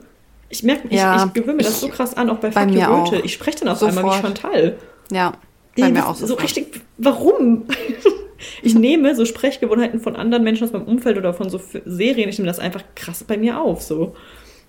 [0.49, 2.85] Ich merke, ich, ja, ich gewöhne mir das so krass an, auch bei, bei mir
[2.85, 3.17] Goethe.
[3.17, 3.23] Auch.
[3.23, 3.97] Ich spreche dann auf Sofort.
[3.97, 4.77] einmal wie Chantal.
[5.11, 5.33] Ja,
[5.77, 6.27] bei mir auch so.
[6.27, 7.65] So richtig, warum?
[8.61, 12.37] ich nehme so Sprechgewohnheiten von anderen Menschen aus meinem Umfeld oder von so Serien, ich
[12.37, 14.15] nehme das einfach krass bei mir auf, so.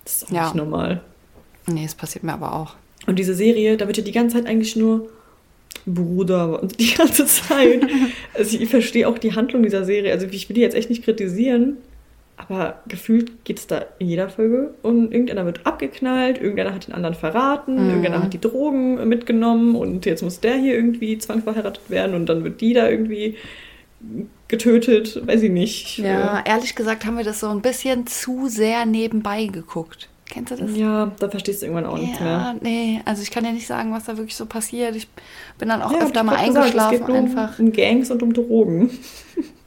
[0.03, 0.43] Das ist auch ja.
[0.45, 1.01] nicht normal.
[1.67, 2.75] Nee, es passiert mir aber auch.
[3.07, 5.09] Und diese Serie, da wird ja die ganze Zeit eigentlich nur
[5.85, 7.85] Bruder die ganze Zeit.
[8.33, 10.11] also ich verstehe auch die Handlung dieser Serie.
[10.11, 11.77] Also ich will die jetzt echt nicht kritisieren,
[12.37, 16.93] aber gefühlt geht es da in jeder Folge und irgendeiner wird abgeknallt, irgendeiner hat den
[16.93, 17.89] anderen verraten, mhm.
[17.89, 22.43] irgendeiner hat die Drogen mitgenommen und jetzt muss der hier irgendwie zwangsverheiratet werden und dann
[22.43, 23.35] wird die da irgendwie
[24.47, 25.97] getötet, weiß ich nicht.
[25.97, 30.09] Ja, ehrlich gesagt haben wir das so ein bisschen zu sehr nebenbei geguckt.
[30.29, 30.75] Kennst du das?
[30.75, 32.55] Ja, da verstehst du irgendwann auch ja, nichts mehr.
[32.61, 34.95] Nee, also ich kann ja nicht sagen, was da wirklich so passiert.
[34.95, 35.07] Ich
[35.59, 37.59] bin dann auch ja, öfter mal eingeschlafen gesagt, es geht einfach.
[37.59, 38.89] Um, um Gangs und um Drogen.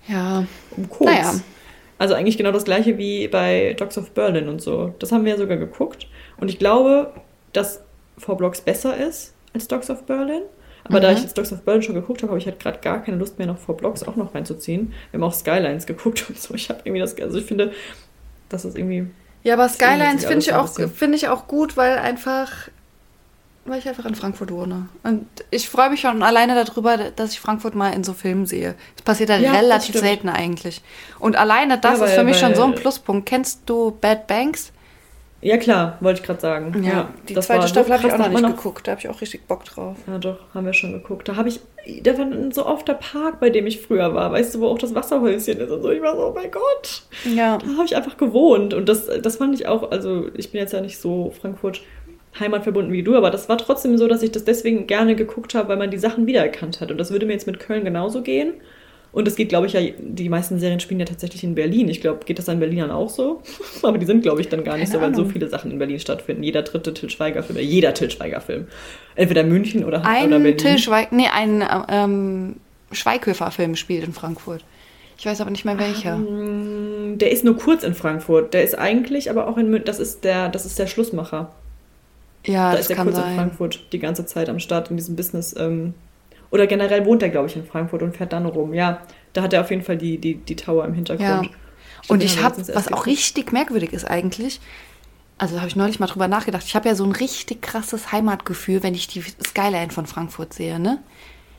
[0.09, 0.47] Ja.
[0.75, 1.05] Um Koks.
[1.05, 1.35] Naja.
[1.99, 4.95] Also eigentlich genau das gleiche wie bei Dogs of Berlin und so.
[5.01, 6.07] Das haben wir ja sogar geguckt.
[6.39, 7.13] Und ich glaube,
[7.53, 7.83] dass
[8.17, 10.43] Four Blocks besser ist als Dogs of Berlin.
[10.85, 11.03] Aber mhm.
[11.03, 13.17] da ich jetzt Dogs of Berlin schon geguckt habe, habe ich halt gerade gar keine
[13.17, 14.93] Lust mehr, noch Four Blocks auch noch reinzuziehen.
[15.11, 16.55] Wir haben auch Skylines geguckt und so.
[16.55, 17.73] Ich habe irgendwie das, also ich finde,
[18.49, 19.07] das ist irgendwie.
[19.49, 22.69] Ja, aber Skylines finde ich, auch, find ich auch gut, weil einfach
[23.65, 24.91] weil ich einfach in Frankfurt wohne.
[25.05, 28.75] Und ich freue mich schon alleine darüber, dass ich Frankfurt mal in so Filmen sehe.
[28.97, 30.83] Das passiert halt ja relativ selten eigentlich.
[31.19, 33.27] Und alleine das ja, weil, ist für mich schon so ein Pluspunkt.
[33.27, 34.71] Kennst du Bad Banks?
[35.41, 36.83] Ja, klar, wollte ich gerade sagen.
[36.83, 38.57] Ja, ja, die zweite Staffel habe ich auch noch nicht noch...
[38.57, 38.87] geguckt.
[38.87, 39.97] Da habe ich auch richtig Bock drauf.
[40.09, 41.29] Ja, doch, haben wir schon geguckt.
[41.29, 41.61] Da habe ich,
[42.03, 44.33] da war so oft der Park, bei dem ich früher war.
[44.33, 45.91] Weißt du, wo auch das Wasserhäuschen ist und so.
[45.91, 47.03] Ich war so, oh mein Gott.
[47.25, 47.59] Ja.
[47.59, 48.75] Da habe ich einfach gewohnt.
[48.75, 51.83] Und das, das fand ich auch, also ich bin jetzt ja nicht so Frankfurt
[52.39, 55.69] heimatverbunden wie du, aber das war trotzdem so, dass ich das deswegen gerne geguckt habe,
[55.69, 56.91] weil man die Sachen wiedererkannt hat.
[56.91, 58.55] Und das würde mir jetzt mit Köln genauso gehen.
[59.11, 61.89] Und das geht, glaube ich, ja, die meisten Serien spielen ja tatsächlich in Berlin.
[61.89, 63.43] Ich glaube, geht das an Berlinern auch so?
[63.83, 65.27] aber die sind, glaube ich, dann gar nicht Keine so, weil Ahnung.
[65.27, 66.43] so viele Sachen in Berlin stattfinden.
[66.43, 68.67] Jeder dritte Till Schweiger-Film, jeder Till Schweiger-Film.
[69.15, 70.59] Entweder München oder, ein oder Berlin.
[70.59, 72.57] Till Schweiger, nee, ein, ähm,
[72.93, 74.65] Schweighöfer-Film spielt in Frankfurt.
[75.19, 76.15] Ich weiß aber nicht mehr welcher.
[76.17, 78.55] Um, der ist nur kurz in Frankfurt.
[78.55, 79.87] Der ist eigentlich aber auch in München.
[79.87, 81.53] Das ist der, das ist der Schlussmacher.
[82.47, 83.31] Ja, da das ist der kann kurz sein.
[83.31, 85.57] in Frankfurt die ganze Zeit am Start in diesem Business.
[85.59, 85.95] Ähm,
[86.51, 88.75] oder generell wohnt er, glaube ich, in Frankfurt und fährt dann rum.
[88.75, 91.47] Ja, da hat er auf jeden Fall die, die, die Tower im Hintergrund.
[91.47, 91.51] Ja.
[92.09, 94.61] Und ich habe, was auch richtig merkwürdig ist eigentlich,
[95.37, 98.13] also da habe ich neulich mal drüber nachgedacht, ich habe ja so ein richtig krasses
[98.13, 100.99] Heimatgefühl, wenn ich die Skyline von Frankfurt sehe, ne?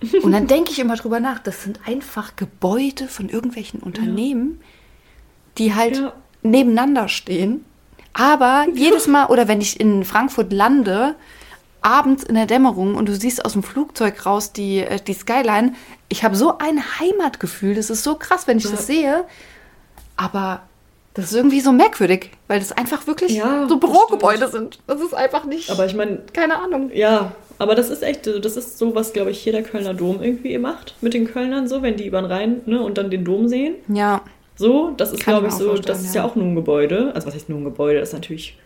[0.24, 4.62] Und dann denke ich immer drüber nach, das sind einfach Gebäude von irgendwelchen Unternehmen,
[5.58, 6.14] die halt ja.
[6.42, 7.66] nebeneinander stehen.
[8.14, 8.68] Aber ja.
[8.76, 11.16] jedes Mal, oder wenn ich in Frankfurt lande,
[11.82, 15.74] abends in der Dämmerung und du siehst aus dem Flugzeug raus die, äh, die Skyline,
[16.10, 17.76] ich habe so ein Heimatgefühl.
[17.76, 18.72] Das ist so krass, wenn ich ja.
[18.72, 19.26] das sehe.
[20.18, 20.62] Aber
[21.14, 24.80] das ist irgendwie so merkwürdig, weil das einfach wirklich ja, so Bürogebäude sind.
[24.88, 25.70] Das ist einfach nicht.
[25.72, 26.20] Aber ich meine.
[26.34, 26.92] Keine Ahnung.
[26.94, 30.58] Ja, aber das ist echt, das ist so, was, glaube ich, jeder Kölner Dom irgendwie
[30.58, 33.48] macht mit den Kölnern so, wenn die über den Rhein ne, und dann den Dom
[33.48, 33.76] sehen.
[33.88, 34.22] Ja.
[34.56, 36.22] So, das ist, glaube ich, so, das ist ja.
[36.22, 37.12] ja auch nur ein Gebäude.
[37.16, 38.00] Also was heißt nur ein Gebäude?
[38.00, 38.58] Das ist natürlich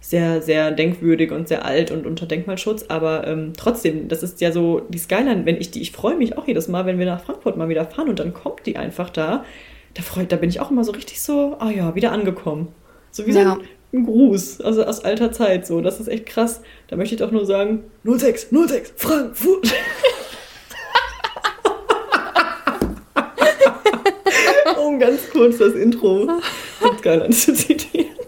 [0.00, 4.50] sehr, sehr denkwürdig und sehr alt und unter Denkmalschutz, aber ähm, trotzdem, das ist ja
[4.50, 7.22] so, die Skyline, wenn ich die, ich freue mich auch jedes Mal, wenn wir nach
[7.22, 9.44] Frankfurt mal wieder fahren und dann kommt die einfach da
[9.94, 12.68] da freut, da bin ich auch immer so richtig so, ah oh ja, wieder angekommen.
[13.10, 13.56] So wie ja.
[13.56, 13.60] so
[13.92, 15.80] ein, Gruß, also aus alter Zeit so.
[15.80, 16.60] Das ist echt krass.
[16.86, 19.66] Da möchte ich doch nur sagen, 06, 06, Frankfurt.
[24.78, 26.28] um ganz kurz das Intro
[26.80, 28.19] mit Skyline zu zitieren.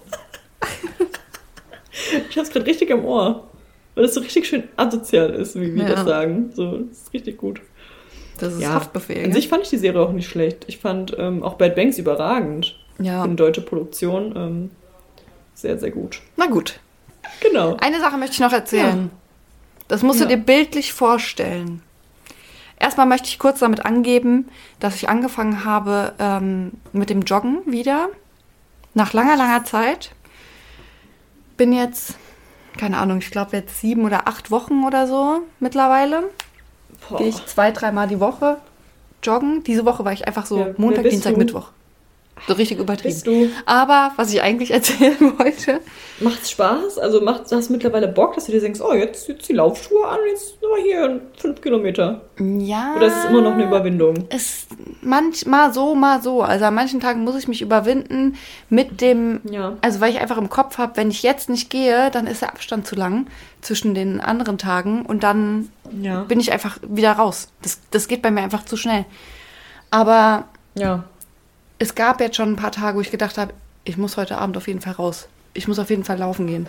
[2.30, 3.48] Ich hab's gerade richtig im Ohr.
[3.94, 5.90] Weil das so richtig schön asozial ist, wie wir ja.
[5.90, 6.50] das sagen.
[6.54, 7.60] So, das ist richtig gut.
[8.38, 9.24] Das ist ja, Haftbefehl.
[9.24, 10.64] An sich fand ich die Serie auch nicht schlecht.
[10.66, 12.78] Ich fand ähm, auch Bad Banks überragend.
[12.98, 13.22] Ja.
[13.22, 14.34] Eine deutsche Produktion.
[14.36, 14.70] Ähm,
[15.54, 16.20] sehr, sehr gut.
[16.36, 16.80] Na gut.
[17.40, 17.76] Genau.
[17.80, 19.10] Eine Sache möchte ich noch erzählen.
[19.12, 19.18] Ja.
[19.88, 21.82] Das musst du dir bildlich vorstellen.
[22.78, 24.48] Erstmal möchte ich kurz damit angeben,
[24.80, 28.08] dass ich angefangen habe ähm, mit dem Joggen wieder.
[28.94, 30.12] Nach langer, langer Zeit.
[31.56, 32.16] Bin jetzt,
[32.78, 36.30] keine Ahnung, ich glaube jetzt sieben oder acht Wochen oder so mittlerweile
[37.18, 38.58] gehe ich zwei, dreimal die Woche
[39.22, 39.62] joggen.
[39.64, 41.38] Diese Woche war ich einfach so ja, Montag, Dienstag, du?
[41.38, 41.70] Mittwoch.
[42.48, 43.52] So richtig übertrieben.
[43.66, 45.80] Aber was ich eigentlich erzählen wollte.
[46.20, 46.98] Macht's Spaß?
[46.98, 50.06] Also macht, hast du mittlerweile Bock, dass du dir denkst, oh, jetzt, jetzt die Laufschuhe
[50.06, 52.22] an, jetzt sind wir hier fünf Kilometer.
[52.38, 52.94] Ja.
[52.96, 54.26] Oder ist es immer noch eine Überwindung?
[54.28, 54.66] Es
[55.00, 56.42] manchmal so, mal so.
[56.42, 58.36] Also an manchen Tagen muss ich mich überwinden
[58.68, 59.76] mit dem, ja.
[59.80, 62.50] also weil ich einfach im Kopf habe, wenn ich jetzt nicht gehe, dann ist der
[62.50, 63.26] Abstand zu lang
[63.60, 66.22] zwischen den anderen Tagen und dann ja.
[66.22, 67.48] bin ich einfach wieder raus.
[67.62, 69.04] Das, das geht bei mir einfach zu schnell.
[69.90, 71.04] Aber ja
[71.82, 74.56] es gab jetzt schon ein paar Tage, wo ich gedacht habe, ich muss heute Abend
[74.56, 75.28] auf jeden Fall raus.
[75.52, 76.68] Ich muss auf jeden Fall laufen gehen.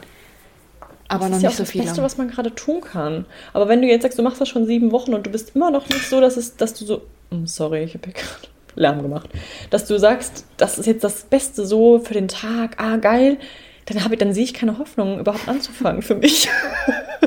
[1.07, 1.81] Aber das noch ist nicht ja auch so viel.
[1.81, 3.25] Das Beste, was man gerade tun kann.
[3.53, 5.69] Aber wenn du jetzt sagst, du machst das schon sieben Wochen und du bist immer
[5.69, 9.03] noch nicht so, dass es, dass du so, oh, sorry, ich habe hier gerade Lärm
[9.03, 9.29] gemacht,
[9.69, 13.37] dass du sagst, das ist jetzt das Beste so für den Tag, ah geil,
[13.85, 16.49] dann habe ich, dann sehe ich keine Hoffnung, überhaupt anzufangen für mich.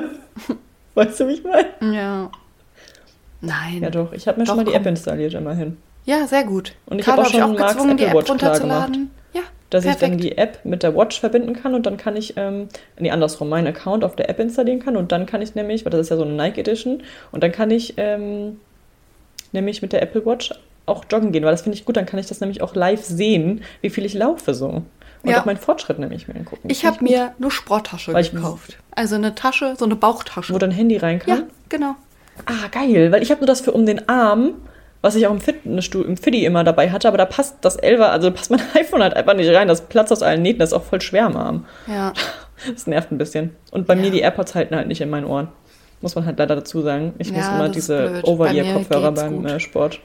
[0.95, 1.95] weißt du, wie ich meine?
[1.97, 2.33] Ja.
[3.41, 3.81] Nein.
[3.81, 5.77] Ja doch, ich habe mir doch, schon mal die App installiert, immerhin.
[6.07, 6.73] Ja, sehr gut.
[6.87, 8.93] Und ich habe auch schon auch Marks Apple die App Watch klar gemacht.
[9.35, 10.03] Ja, dass perfekt.
[10.03, 13.11] ich dann die App mit der Watch verbinden kann und dann kann ich, ähm, nee,
[13.11, 16.03] andersrum, meinen Account auf der App installieren kann und dann kann ich nämlich, weil das
[16.03, 18.61] ist ja so eine Nike Edition, und dann kann ich ähm,
[19.53, 20.55] nämlich mit der Apple Watch
[20.87, 23.05] auch joggen gehen, weil das finde ich gut, dann kann ich das nämlich auch live
[23.05, 24.83] sehen, wie viel ich laufe so.
[25.23, 25.41] Und ja.
[25.41, 26.69] auch meinen Fortschritt nämlich mir angucken.
[26.71, 28.79] Ich habe mir eine Sporttasche weil gekauft.
[28.95, 30.55] Also eine Tasche, so eine Bauchtasche.
[30.55, 31.39] Wo dein Handy rein kann?
[31.39, 31.97] Ja, genau.
[32.45, 34.55] Ah, geil, weil ich habe nur das für um den Arm
[35.03, 38.01] was ich auch im Fitnessstudio, im Fiddy immer dabei hatte, aber da passt das 11
[38.01, 39.69] also passt mein iPhone halt einfach nicht rein.
[39.69, 41.67] Das platzt aus allen Nähten, das ist auch voll schwer am Arm.
[41.87, 42.13] Ja.
[42.71, 43.55] Das nervt ein bisschen.
[43.71, 44.01] Und bei ja.
[44.01, 45.49] mir die AirPods halten halt nicht in meinen Ohren.
[46.01, 47.13] Muss man halt leider dazu sagen.
[47.19, 50.01] Ich ja, muss immer diese Over-Ear-Kopfhörer bei beim äh, Sport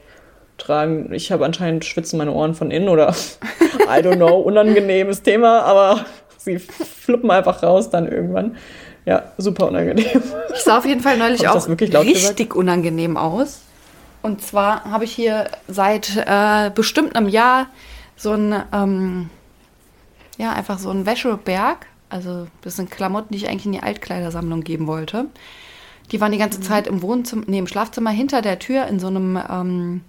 [0.58, 1.12] tragen.
[1.12, 3.08] Ich habe anscheinend schwitzen meine Ohren von innen oder
[3.88, 6.04] I don't know, unangenehmes Thema, aber
[6.36, 8.56] sie fluppen einfach raus dann irgendwann.
[9.04, 10.22] Ja, super unangenehm.
[10.54, 12.54] Ich sah auf jeden Fall neulich auch richtig gesagt?
[12.54, 13.62] unangenehm aus.
[14.22, 17.66] Und zwar habe ich hier seit äh, bestimmt einem Jahr
[18.16, 19.30] so ein, ähm,
[20.38, 21.86] ja, einfach so ein Wäscheberg.
[22.08, 25.26] Also das sind Klamotten, die ich eigentlich in die Altkleidersammlung geben wollte.
[26.12, 26.64] Die waren die ganze mhm.
[26.64, 30.00] Zeit im Wohnzimmer, nee, im Schlafzimmer hinter der Tür in so einem ähm,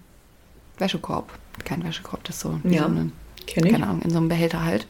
[0.78, 1.32] Wäschekorb.
[1.65, 3.12] Kein Wäschekorb, das ist so, ja, so eine,
[3.47, 4.86] keine Ahnung, in so einem Behälter halt.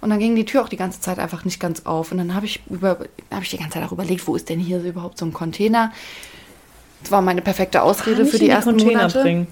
[0.00, 2.12] Und dann ging die Tür auch die ganze Zeit einfach nicht ganz auf.
[2.12, 2.98] Und dann habe ich, über,
[3.30, 5.92] hab ich die ganze Zeit auch überlegt, wo ist denn hier überhaupt so ein Container?
[7.04, 9.22] Das war meine perfekte Ausrede für die, die ersten Container Monate.
[9.22, 9.46] Bringen.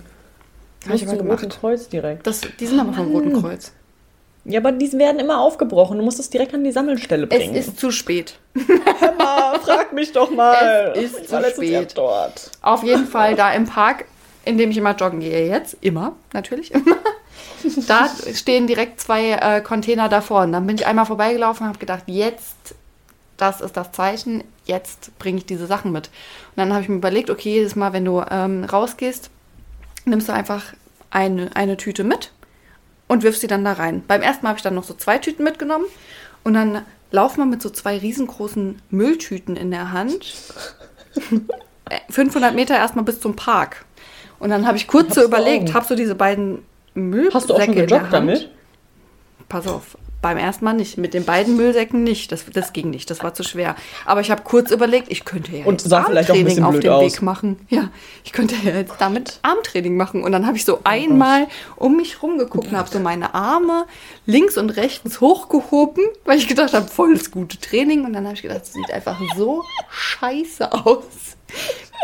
[0.85, 1.43] Habe ich aber gemacht.
[1.43, 2.27] Roten Kreuz direkt.
[2.27, 3.73] Das, die sind oh, aber vom Roten Kreuz.
[4.45, 5.99] Ja, aber die werden immer aufgebrochen.
[5.99, 7.55] Du musst es direkt an die Sammelstelle bringen.
[7.55, 8.39] Es ist zu spät.
[8.99, 10.93] Hör mal, frag mich doch mal.
[10.97, 11.93] Es ist zu spät.
[11.97, 12.51] Dort.
[12.61, 14.07] Auf jeden Fall da im Park
[14.45, 16.97] in dem ich immer joggen gehe jetzt, immer, natürlich immer,
[17.87, 20.43] da stehen direkt zwei äh, Container davor.
[20.43, 22.75] Und dann bin ich einmal vorbeigelaufen und habe gedacht, jetzt,
[23.43, 26.07] das ist das Zeichen, jetzt bringe ich diese Sachen mit.
[26.07, 29.31] Und dann habe ich mir überlegt, okay, jedes Mal, wenn du ähm, rausgehst,
[30.05, 30.63] nimmst du einfach
[31.11, 32.33] eine, eine Tüte mit
[33.09, 34.05] und wirfst sie dann da rein.
[34.07, 35.87] Beim ersten Mal habe ich dann noch so zwei Tüten mitgenommen
[36.45, 40.33] und dann laufen wir mit so zwei riesengroßen Mülltüten in der Hand
[42.11, 43.85] 500 Meter erstmal bis zum Park.
[44.39, 47.63] Und dann habe ich kurz so überlegt, habe so diese beiden Müllsäcke Hast du auch
[47.63, 48.51] schon gejoggt damit?
[49.49, 50.97] Pass auf, beim ersten Mal nicht.
[50.97, 52.33] Mit den beiden Müllsäcken nicht.
[52.33, 53.11] Das, das ging nicht.
[53.11, 53.77] Das war zu schwer.
[54.07, 57.13] Aber ich habe kurz überlegt, ich könnte ja Und ein bisschen auf dem aus.
[57.13, 57.59] Weg machen.
[57.69, 57.91] Ja,
[58.25, 60.23] ich könnte ja jetzt damit Armtraining machen.
[60.23, 63.85] Und dann habe ich so oh einmal um mich rumgeguckt und habe so meine Arme
[64.25, 68.05] links und rechts hochgehoben, weil ich gedacht habe, voll das gute Training.
[68.05, 71.37] Und dann habe ich gedacht, das sieht einfach so scheiße aus.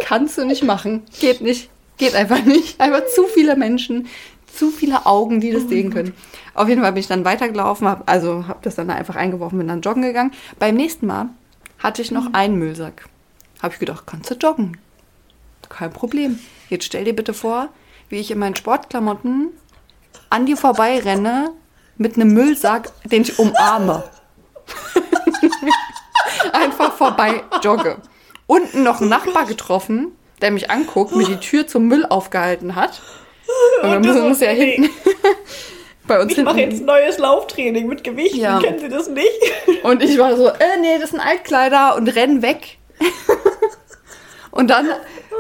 [0.05, 1.05] Kannst du nicht machen.
[1.21, 1.71] Geht nicht.
[1.97, 2.81] Geht einfach nicht.
[2.81, 4.09] Einfach zu viele Menschen,
[4.53, 6.15] zu viele Augen, die das oh sehen können.
[6.59, 9.69] Auf jeden Fall bin ich dann weitergelaufen, hab, also habe das dann einfach eingeworfen, bin
[9.69, 10.33] dann joggen gegangen.
[10.59, 11.29] Beim nächsten Mal
[11.79, 12.35] hatte ich noch mhm.
[12.35, 13.09] einen Müllsack.
[13.63, 14.77] Habe ich gedacht, kannst du joggen?
[15.69, 16.41] Kein Problem.
[16.69, 17.69] Jetzt stell dir bitte vor,
[18.09, 19.51] wie ich in meinen Sportklamotten
[20.31, 21.53] an dir vorbei renne
[21.97, 24.03] mit einem Müllsack, den ich umarme.
[26.53, 27.99] Einfach vorbei jogge.
[28.49, 30.09] Unten noch einen Nachbar getroffen,
[30.43, 33.01] der mich anguckt, mir die Tür zum Müll aufgehalten hat.
[33.83, 34.91] Und dann muss, ja hinten.
[36.09, 38.41] bei uns ich mache jetzt neues Lauftraining mit Gewichten.
[38.41, 38.59] Ja.
[38.59, 39.29] Kennen Sie das nicht?
[39.85, 42.79] Und ich war so, äh, nee, das sind Altkleider und renn weg.
[44.51, 44.87] und dann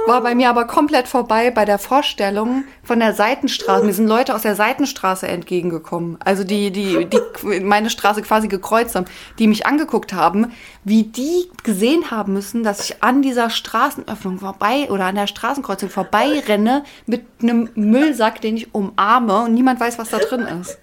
[0.06, 3.84] war bei mir aber komplett vorbei bei der Vorstellung von der Seitenstraße.
[3.84, 6.16] Mir sind Leute aus der Seitenstraße entgegengekommen.
[6.24, 9.04] Also die, die, die meine Straße quasi gekreuzt haben,
[9.38, 10.52] die mich angeguckt haben,
[10.84, 15.90] wie die gesehen haben müssen, dass ich an dieser Straßenöffnung vorbei oder an der Straßenkreuzung
[15.90, 20.78] vorbei renne mit einem Müllsack, den ich umarme und niemand weiß, was da drin ist.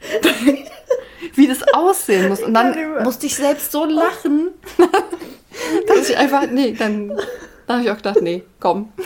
[1.34, 2.42] wie das aussehen muss.
[2.42, 4.48] Und dann musste ich selbst so lachen,
[5.86, 7.12] dass ich einfach, nee, dann
[7.70, 8.92] da habe ich auch gedacht, nee, komm.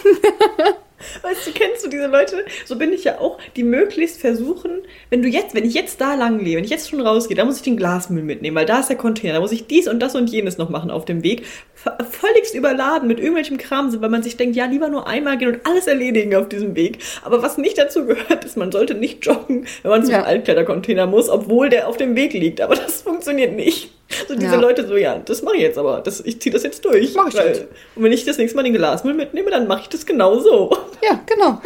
[1.22, 2.46] Weißt du, kennst du diese Leute?
[2.64, 4.70] So bin ich ja auch, die möglichst versuchen,
[5.11, 7.44] wenn du jetzt, wenn ich jetzt da lang gehe, wenn ich jetzt schon rausgehe, da
[7.44, 10.00] muss ich den Glasmüll mitnehmen, weil da ist der Container, da muss ich dies und
[10.00, 11.44] das und jenes noch machen auf dem Weg.
[11.74, 15.48] Völligst überladen mit irgendwelchem Kram sind, weil man sich denkt, ja, lieber nur einmal gehen
[15.48, 17.00] und alles erledigen auf diesem Weg.
[17.22, 20.22] Aber was nicht dazu gehört, ist, man sollte nicht joggen, wenn man zum ja.
[20.22, 22.62] Altkleidercontainer muss, obwohl der auf dem Weg liegt.
[22.62, 23.90] Aber das funktioniert nicht.
[24.29, 24.61] So diese ja.
[24.61, 26.00] Leute so, ja, das mache ich jetzt aber.
[26.00, 27.14] Das, ich ziehe das jetzt durch.
[27.14, 27.66] Mach ich weil, jetzt.
[27.94, 30.77] Und wenn ich das nächste Mal den Glasmüll mitnehme, dann mache ich das genau so.
[31.03, 31.61] Ja, genau.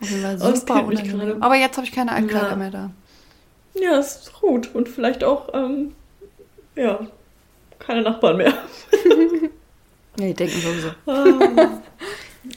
[0.54, 1.42] super unangenehm.
[1.42, 2.56] Aber jetzt habe ich keine Altkleider ja.
[2.56, 2.90] mehr da.
[3.74, 4.70] Ja, ist gut.
[4.74, 5.94] Und vielleicht auch, ähm,
[6.76, 7.00] ja,
[7.78, 8.54] keine Nachbarn mehr.
[10.18, 10.88] die denken sowieso.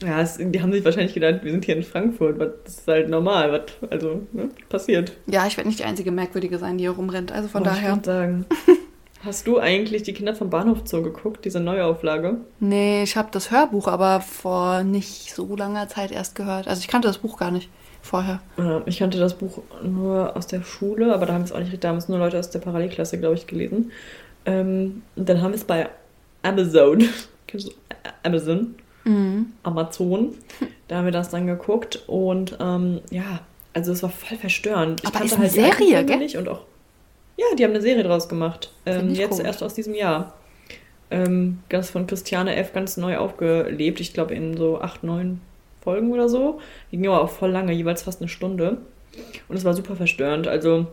[0.02, 3.10] Ja, es, die haben sich wahrscheinlich gedacht, wir sind hier in Frankfurt, das ist halt
[3.10, 5.14] normal, was also ne, passiert.
[5.28, 7.96] Ja, ich werde nicht die einzige Merkwürdige sein, die hier rumrennt, also von oh, daher.
[7.98, 8.46] Ich sagen.
[9.24, 12.38] Hast du eigentlich die Kinder vom Bahnhof Zoo geguckt, diese Neuauflage?
[12.60, 16.68] Nee, ich habe das Hörbuch aber vor nicht so langer Zeit erst gehört.
[16.68, 17.70] Also ich kannte das Buch gar nicht
[18.04, 18.42] vorher.
[18.58, 21.84] Ja, ich kannte das Buch nur aus der Schule, aber da haben es auch nicht,
[21.84, 23.92] da haben es nur Leute aus der Parallelklasse, glaube ich, gelesen.
[24.46, 25.90] Ähm, und dann haben wir es bei
[26.44, 27.04] Amazon,
[28.24, 28.76] Amazon
[29.08, 29.54] mhm.
[29.64, 30.36] Amazon.
[30.88, 33.42] Da haben wir das dann geguckt und ähm, ja,
[33.74, 35.02] also es war voll verstörend.
[35.04, 36.18] Ich Aber ist eine halt Serie, gell?
[36.18, 36.62] Nicht und auch,
[37.38, 38.72] ja, die haben eine Serie draus gemacht.
[38.86, 39.46] Ähm, jetzt komisch.
[39.46, 40.34] erst aus diesem Jahr.
[41.10, 42.74] Ähm, ganz von Christiane F.
[42.74, 44.00] ganz neu aufgelebt.
[44.00, 45.42] Ich glaube in so acht, neun
[45.82, 46.60] Folgen oder so.
[46.92, 48.78] Die ging aber auch voll lange, jeweils fast eine Stunde.
[49.48, 50.48] Und es war super verstörend.
[50.48, 50.88] Also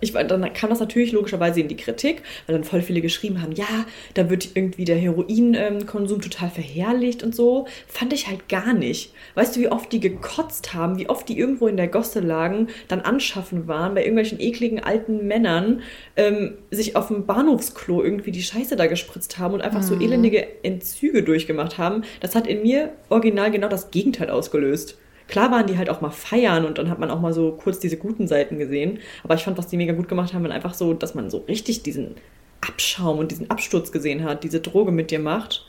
[0.00, 3.52] ich, dann kam das natürlich logischerweise in die Kritik, weil dann voll viele geschrieben haben,
[3.52, 7.66] ja, da wird irgendwie der Heroinkonsum total verherrlicht und so.
[7.86, 9.12] Fand ich halt gar nicht.
[9.34, 12.68] Weißt du, wie oft die gekotzt haben, wie oft die irgendwo in der Gosse lagen,
[12.88, 15.82] dann anschaffen waren, bei irgendwelchen ekligen alten Männern,
[16.16, 19.86] ähm, sich auf dem Bahnhofsklo irgendwie die Scheiße da gespritzt haben und einfach mhm.
[19.86, 22.02] so elendige Entzüge durchgemacht haben.
[22.20, 24.98] Das hat in mir original genau das Gegenteil ausgelöst.
[25.28, 27.78] Klar waren die halt auch mal feiern und dann hat man auch mal so kurz
[27.78, 28.98] diese guten Seiten gesehen.
[29.22, 31.82] Aber ich fand, was die mega gut gemacht haben, einfach so, dass man so richtig
[31.82, 32.16] diesen
[32.60, 35.66] Abschaum und diesen Absturz gesehen hat, diese Droge mit dir macht.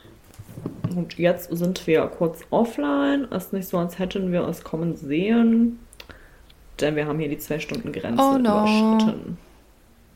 [0.94, 3.26] Und jetzt sind wir kurz offline.
[3.30, 5.78] Es ist nicht so, als hätten wir uns kommen sehen.
[6.80, 8.60] Denn wir haben hier die zwei Stunden Grenze oh no.
[8.60, 9.38] überschritten.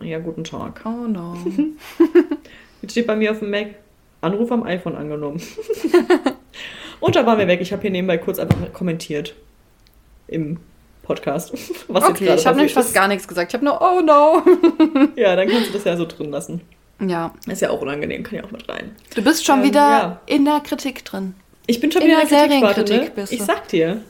[0.03, 0.83] Ja, guten Tag.
[0.85, 1.37] Oh no.
[2.83, 3.75] Jetzt steht bei mir auf dem Mac
[4.21, 5.41] Anruf am iPhone angenommen.
[7.01, 7.61] Und da waren wir weg.
[7.61, 9.35] Ich habe hier nebenbei kurz einfach kommentiert.
[10.29, 10.59] Im
[11.03, 11.53] Podcast.
[11.89, 13.51] Was okay, ich habe nämlich fast gar nichts gesagt.
[13.51, 14.43] Ich habe nur, oh no.
[15.17, 16.61] ja, dann kannst du das ja so drin lassen.
[17.01, 17.35] Ja.
[17.47, 18.95] Ist ja auch unangenehm, kann ja auch mit rein.
[19.15, 20.21] Du bist schon ähm, wieder ja.
[20.27, 21.35] in der Kritik drin.
[21.67, 23.11] Ich bin schon in wieder in der Kritiksparte, ne?
[23.15, 23.37] Bist du.
[23.37, 24.03] Ich sag dir,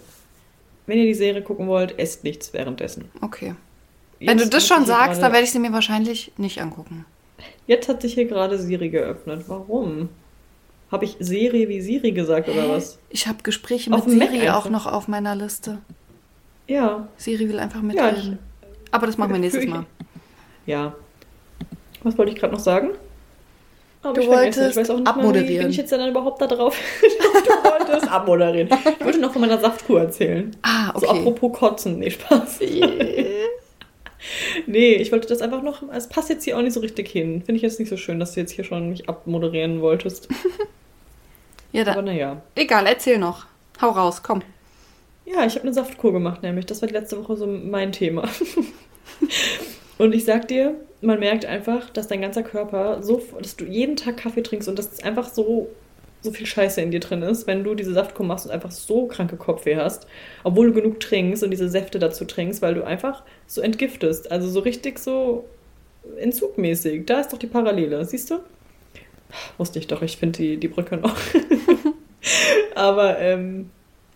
[0.86, 3.10] wenn ihr die Serie gucken wollt, esst nichts währenddessen.
[3.20, 3.54] Okay.
[4.18, 7.06] Jetzt wenn du das schon sagst, dann werde ich sie mir wahrscheinlich nicht angucken.
[7.66, 9.44] Jetzt hat sich hier gerade Siri geöffnet.
[9.46, 10.08] Warum?
[10.90, 12.98] Habe ich Serie wie Siri gesagt oder was?
[13.10, 15.78] Ich habe Gespräche mit Siri auch noch auf meiner Liste.
[16.66, 17.08] Ja.
[17.16, 18.38] Siri will einfach mitreden.
[18.62, 19.86] Ja, Aber das machen wir nächstes Mal.
[20.66, 20.94] Ja.
[22.02, 22.90] Was wollte ich gerade noch sagen?
[24.02, 25.32] Aber du ich wolltest ich abmoderieren.
[25.32, 26.74] Mal, wie bin ich jetzt dann überhaupt da drauf?
[27.02, 28.70] du wolltest abmoderieren.
[28.98, 30.56] Ich wollte noch von meiner Saftkur erzählen.
[30.62, 31.00] Ah, okay.
[31.00, 31.98] So apropos Kotzen.
[31.98, 32.60] Nee, Spaß.
[34.66, 35.82] nee, ich wollte das einfach noch.
[35.92, 37.42] Es passt jetzt hier auch nicht so richtig hin.
[37.42, 40.28] Finde ich jetzt nicht so schön, dass du jetzt hier schon mich abmoderieren wolltest.
[41.72, 41.94] Ja, dann.
[41.94, 42.42] Aber naja.
[42.54, 43.46] Egal, erzähl noch.
[43.80, 44.42] Hau raus, komm.
[45.24, 46.66] Ja, ich habe eine Saftkur gemacht, nämlich.
[46.66, 48.28] Das war die letzte Woche so mein Thema.
[49.98, 53.96] und ich sag dir, man merkt einfach, dass dein ganzer Körper so, dass du jeden
[53.96, 55.68] Tag Kaffee trinkst und dass es einfach so,
[56.20, 59.06] so viel Scheiße in dir drin ist, wenn du diese Saftkur machst und einfach so
[59.06, 60.06] kranke Kopfweh hast,
[60.44, 64.30] obwohl du genug trinkst und diese Säfte dazu trinkst, weil du einfach so entgiftest.
[64.30, 65.44] Also so richtig so
[66.18, 67.06] entzugmäßig.
[67.06, 68.40] Da ist doch die Parallele, siehst du?
[69.58, 71.16] Wusste ich doch, ich finde die, die Brücke noch.
[72.74, 73.70] Aber ähm,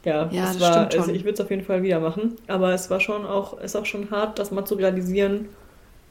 [0.05, 2.37] ja, ja es war, also ich würde es auf jeden Fall wieder machen.
[2.47, 5.49] Aber es war schon auch, ist auch schon hart, das mal zu realisieren,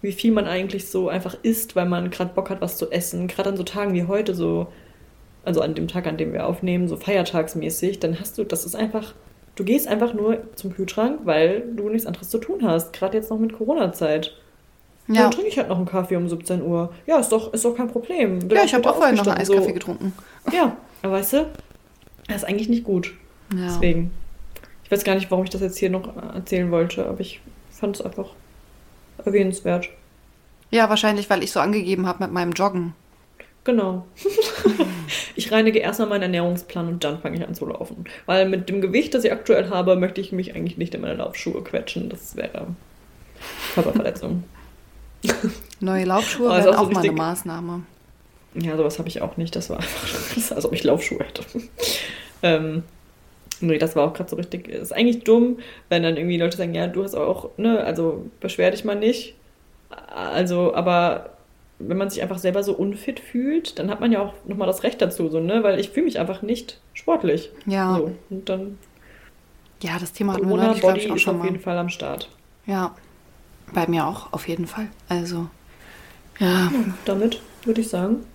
[0.02, 3.28] wie viel man eigentlich so einfach isst, weil man gerade Bock hat, was zu essen.
[3.28, 4.68] Gerade an so Tagen wie heute, so,
[5.46, 8.76] also an dem Tag, an dem wir aufnehmen, so feiertagsmäßig, dann hast du, das ist
[8.76, 9.14] einfach,
[9.56, 12.94] du gehst einfach nur zum Kühlschrank, weil du nichts anderes zu tun hast.
[12.94, 14.36] Gerade jetzt noch mit Corona-Zeit.
[15.08, 15.24] Ja.
[15.24, 16.94] Dann trinke ich halt noch einen Kaffee um 17 Uhr.
[17.06, 18.40] Ja, ist doch, ist doch kein Problem.
[18.40, 19.74] Bin ja, ich habe auch vorhin noch einen Eiskaffee so.
[19.74, 20.14] getrunken.
[20.52, 21.50] Ja, aber weißt du,
[22.28, 23.14] das ist eigentlich nicht gut.
[23.54, 23.66] Ja.
[23.66, 24.12] Deswegen.
[24.84, 27.98] Ich weiß gar nicht, warum ich das jetzt hier noch erzählen wollte, aber ich fand
[27.98, 28.30] es einfach
[29.26, 29.90] erwähnenswert.
[30.72, 32.94] Ja, wahrscheinlich, weil ich so angegeben habe mit meinem Joggen.
[33.64, 34.06] Genau.
[35.36, 38.06] ich reinige erstmal meinen Ernährungsplan und dann fange ich an zu laufen.
[38.26, 41.16] Weil mit dem Gewicht, das ich aktuell habe, möchte ich mich eigentlich nicht in meine
[41.16, 42.10] Laufschuhe quetschen.
[42.10, 42.68] Das wäre
[43.74, 44.44] Körperverletzung.
[45.80, 47.84] Neue Laufschuhe wären auch, so auch mal eine Maßnahme.
[48.56, 49.56] Ja, sowas habe ich auch nicht.
[49.56, 51.44] Das war einfach, als ob ich Laufschuhe hätte.
[52.44, 52.84] ähm,
[53.64, 54.68] Nee, das war auch gerade so richtig.
[54.68, 55.60] Ist eigentlich dumm,
[55.90, 59.36] wenn dann irgendwie Leute sagen, ja, du hast auch, ne, also beschwer dich mal nicht.
[59.90, 61.30] Also, aber
[61.80, 64.84] wenn man sich einfach selber so unfit fühlt, dann hat man ja auch nochmal das
[64.84, 65.64] Recht dazu, so, ne?
[65.64, 67.52] Weil ich fühle mich einfach nicht sportlich.
[67.66, 67.96] Ja.
[67.96, 68.78] So, und dann.
[69.82, 71.90] Ja, das Thema hatten wir neulich, glaube ich, auch schon ist auf jeden Fall am
[71.90, 72.30] Start.
[72.66, 72.96] Ja.
[73.74, 74.88] Bei mir auch, auf jeden Fall.
[75.10, 75.48] Also,
[76.40, 76.48] ja.
[76.48, 76.72] ja
[77.06, 78.26] damit würde ich sagen,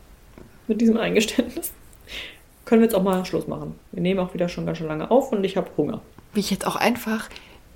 [0.66, 1.72] mit diesem Eingeständnis
[2.64, 3.74] können wir jetzt auch mal Schluss machen.
[3.92, 6.02] Wir nehmen auch wieder schon ganz schön lange auf und ich habe Hunger.
[6.34, 7.28] Wie ich jetzt auch einfach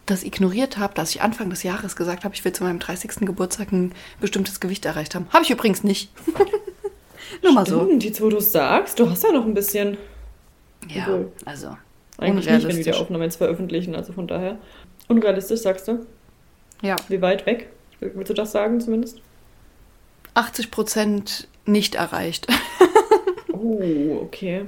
[0.06, 3.26] das ignoriert habe, dass ich Anfang des Jahres gesagt habe, ich will zu meinem 30.
[3.26, 5.26] Geburtstag ein bestimmtes Gewicht erreicht haben.
[5.32, 6.10] Habe ich übrigens nicht.
[7.42, 7.88] Nur mal so.
[7.98, 9.96] Jetzt, wo du es sagst, du hast ja noch ein bisschen.
[10.88, 11.76] Ja, Obwohl, also.
[12.18, 14.58] Eigentlich nicht, wenn wir die Aufnahme jetzt veröffentlichen, also von daher.
[15.08, 16.04] Unrealistisch, sagst du?
[16.82, 16.96] Ja.
[17.08, 17.70] Wie weit weg?
[18.00, 19.20] Willst du das sagen zumindest?
[20.34, 22.48] 80 Prozent nicht erreicht.
[23.52, 24.64] oh, okay.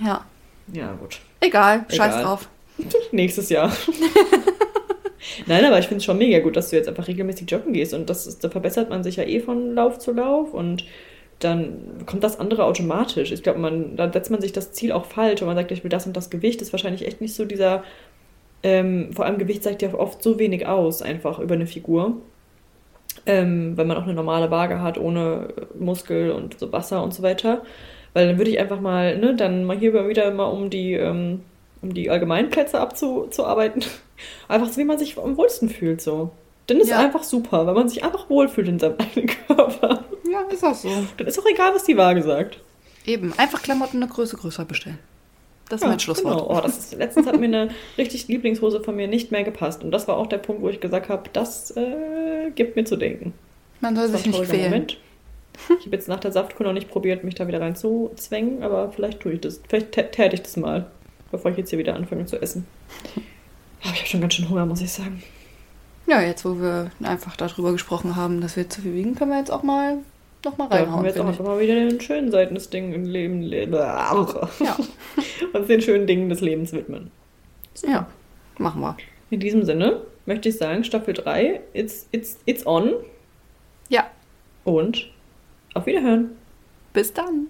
[0.00, 0.24] Ja.
[0.72, 1.20] Ja, gut.
[1.40, 2.22] Egal, scheiß Egal.
[2.22, 2.48] drauf.
[3.12, 3.74] Nächstes Jahr.
[5.46, 7.94] Nein, aber ich finde es schon mega gut, dass du jetzt einfach regelmäßig joggen gehst
[7.94, 10.84] und das ist, da verbessert man sich ja eh von Lauf zu Lauf und
[11.38, 13.30] dann kommt das andere automatisch.
[13.30, 15.84] Ich glaube, man, da setzt man sich das Ziel auch falsch und man sagt, ich
[15.84, 17.84] will das und das Gewicht, das ist wahrscheinlich echt nicht so dieser,
[18.62, 22.16] ähm, vor allem Gewicht sagt ja oft so wenig aus, einfach über eine Figur.
[23.26, 27.22] Ähm, wenn man auch eine normale Waage hat, ohne Muskel und so Wasser und so
[27.22, 27.62] weiter.
[28.14, 31.42] Weil dann würde ich einfach mal, ne, dann mal hier wieder mal um die, ähm,
[31.82, 33.84] um die Allgemeinplätze abzuarbeiten.
[34.48, 36.30] Einfach so, wie man sich am wohlsten fühlt, so.
[36.66, 36.98] Dann ist ja.
[36.98, 40.04] einfach super, weil man sich einfach wohlfühlt in seinem eigenen Körper.
[40.30, 40.90] Ja, ist auch so.
[41.16, 42.60] Dann ist auch egal, was die Waage sagt.
[43.06, 44.98] Eben, einfach Klamotten eine Größe größer bestellen.
[45.68, 46.38] Das ist ja, mein Schlusswort.
[46.38, 46.58] Genau.
[46.58, 49.84] Oh, das ist, letztens hat mir eine richtig Lieblingshose von mir nicht mehr gepasst.
[49.84, 52.96] Und das war auch der Punkt, wo ich gesagt habe, das äh, gibt mir zu
[52.96, 53.34] denken.
[53.80, 54.64] Man soll sich nicht quälen.
[54.64, 54.98] Moment.
[55.80, 59.20] Ich habe jetzt nach der Saftkur noch nicht probiert, mich da wieder reinzuzwängen, aber vielleicht
[59.20, 59.60] tue ich das.
[59.68, 60.86] Vielleicht täte ich das mal,
[61.32, 62.66] bevor ich jetzt hier wieder anfange zu essen.
[63.82, 65.22] Aber ich habe schon ganz schön Hunger, muss ich sagen.
[66.06, 69.38] Ja, jetzt wo wir einfach darüber gesprochen haben, dass wir zu viel wiegen, können wir
[69.38, 69.98] jetzt auch mal
[70.44, 70.86] noch mal reinhauen.
[70.86, 73.72] Da haben wir jetzt auch einfach mal wieder den schönen Seiten des Ding im Leben.
[73.72, 74.76] Ja.
[75.52, 77.10] Uns den schönen Dingen des Lebens widmen.
[77.74, 77.88] So.
[77.88, 78.06] Ja,
[78.58, 78.96] machen wir.
[79.30, 82.94] In diesem Sinne möchte ich sagen, Staffel 3, it's, it's, it's on.
[83.88, 84.10] Ja.
[84.64, 85.08] Und
[85.74, 86.30] auf Wiederhören.
[86.92, 87.48] Bis dann.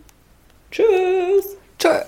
[0.71, 1.57] Tschüss.
[1.79, 2.01] Tschö.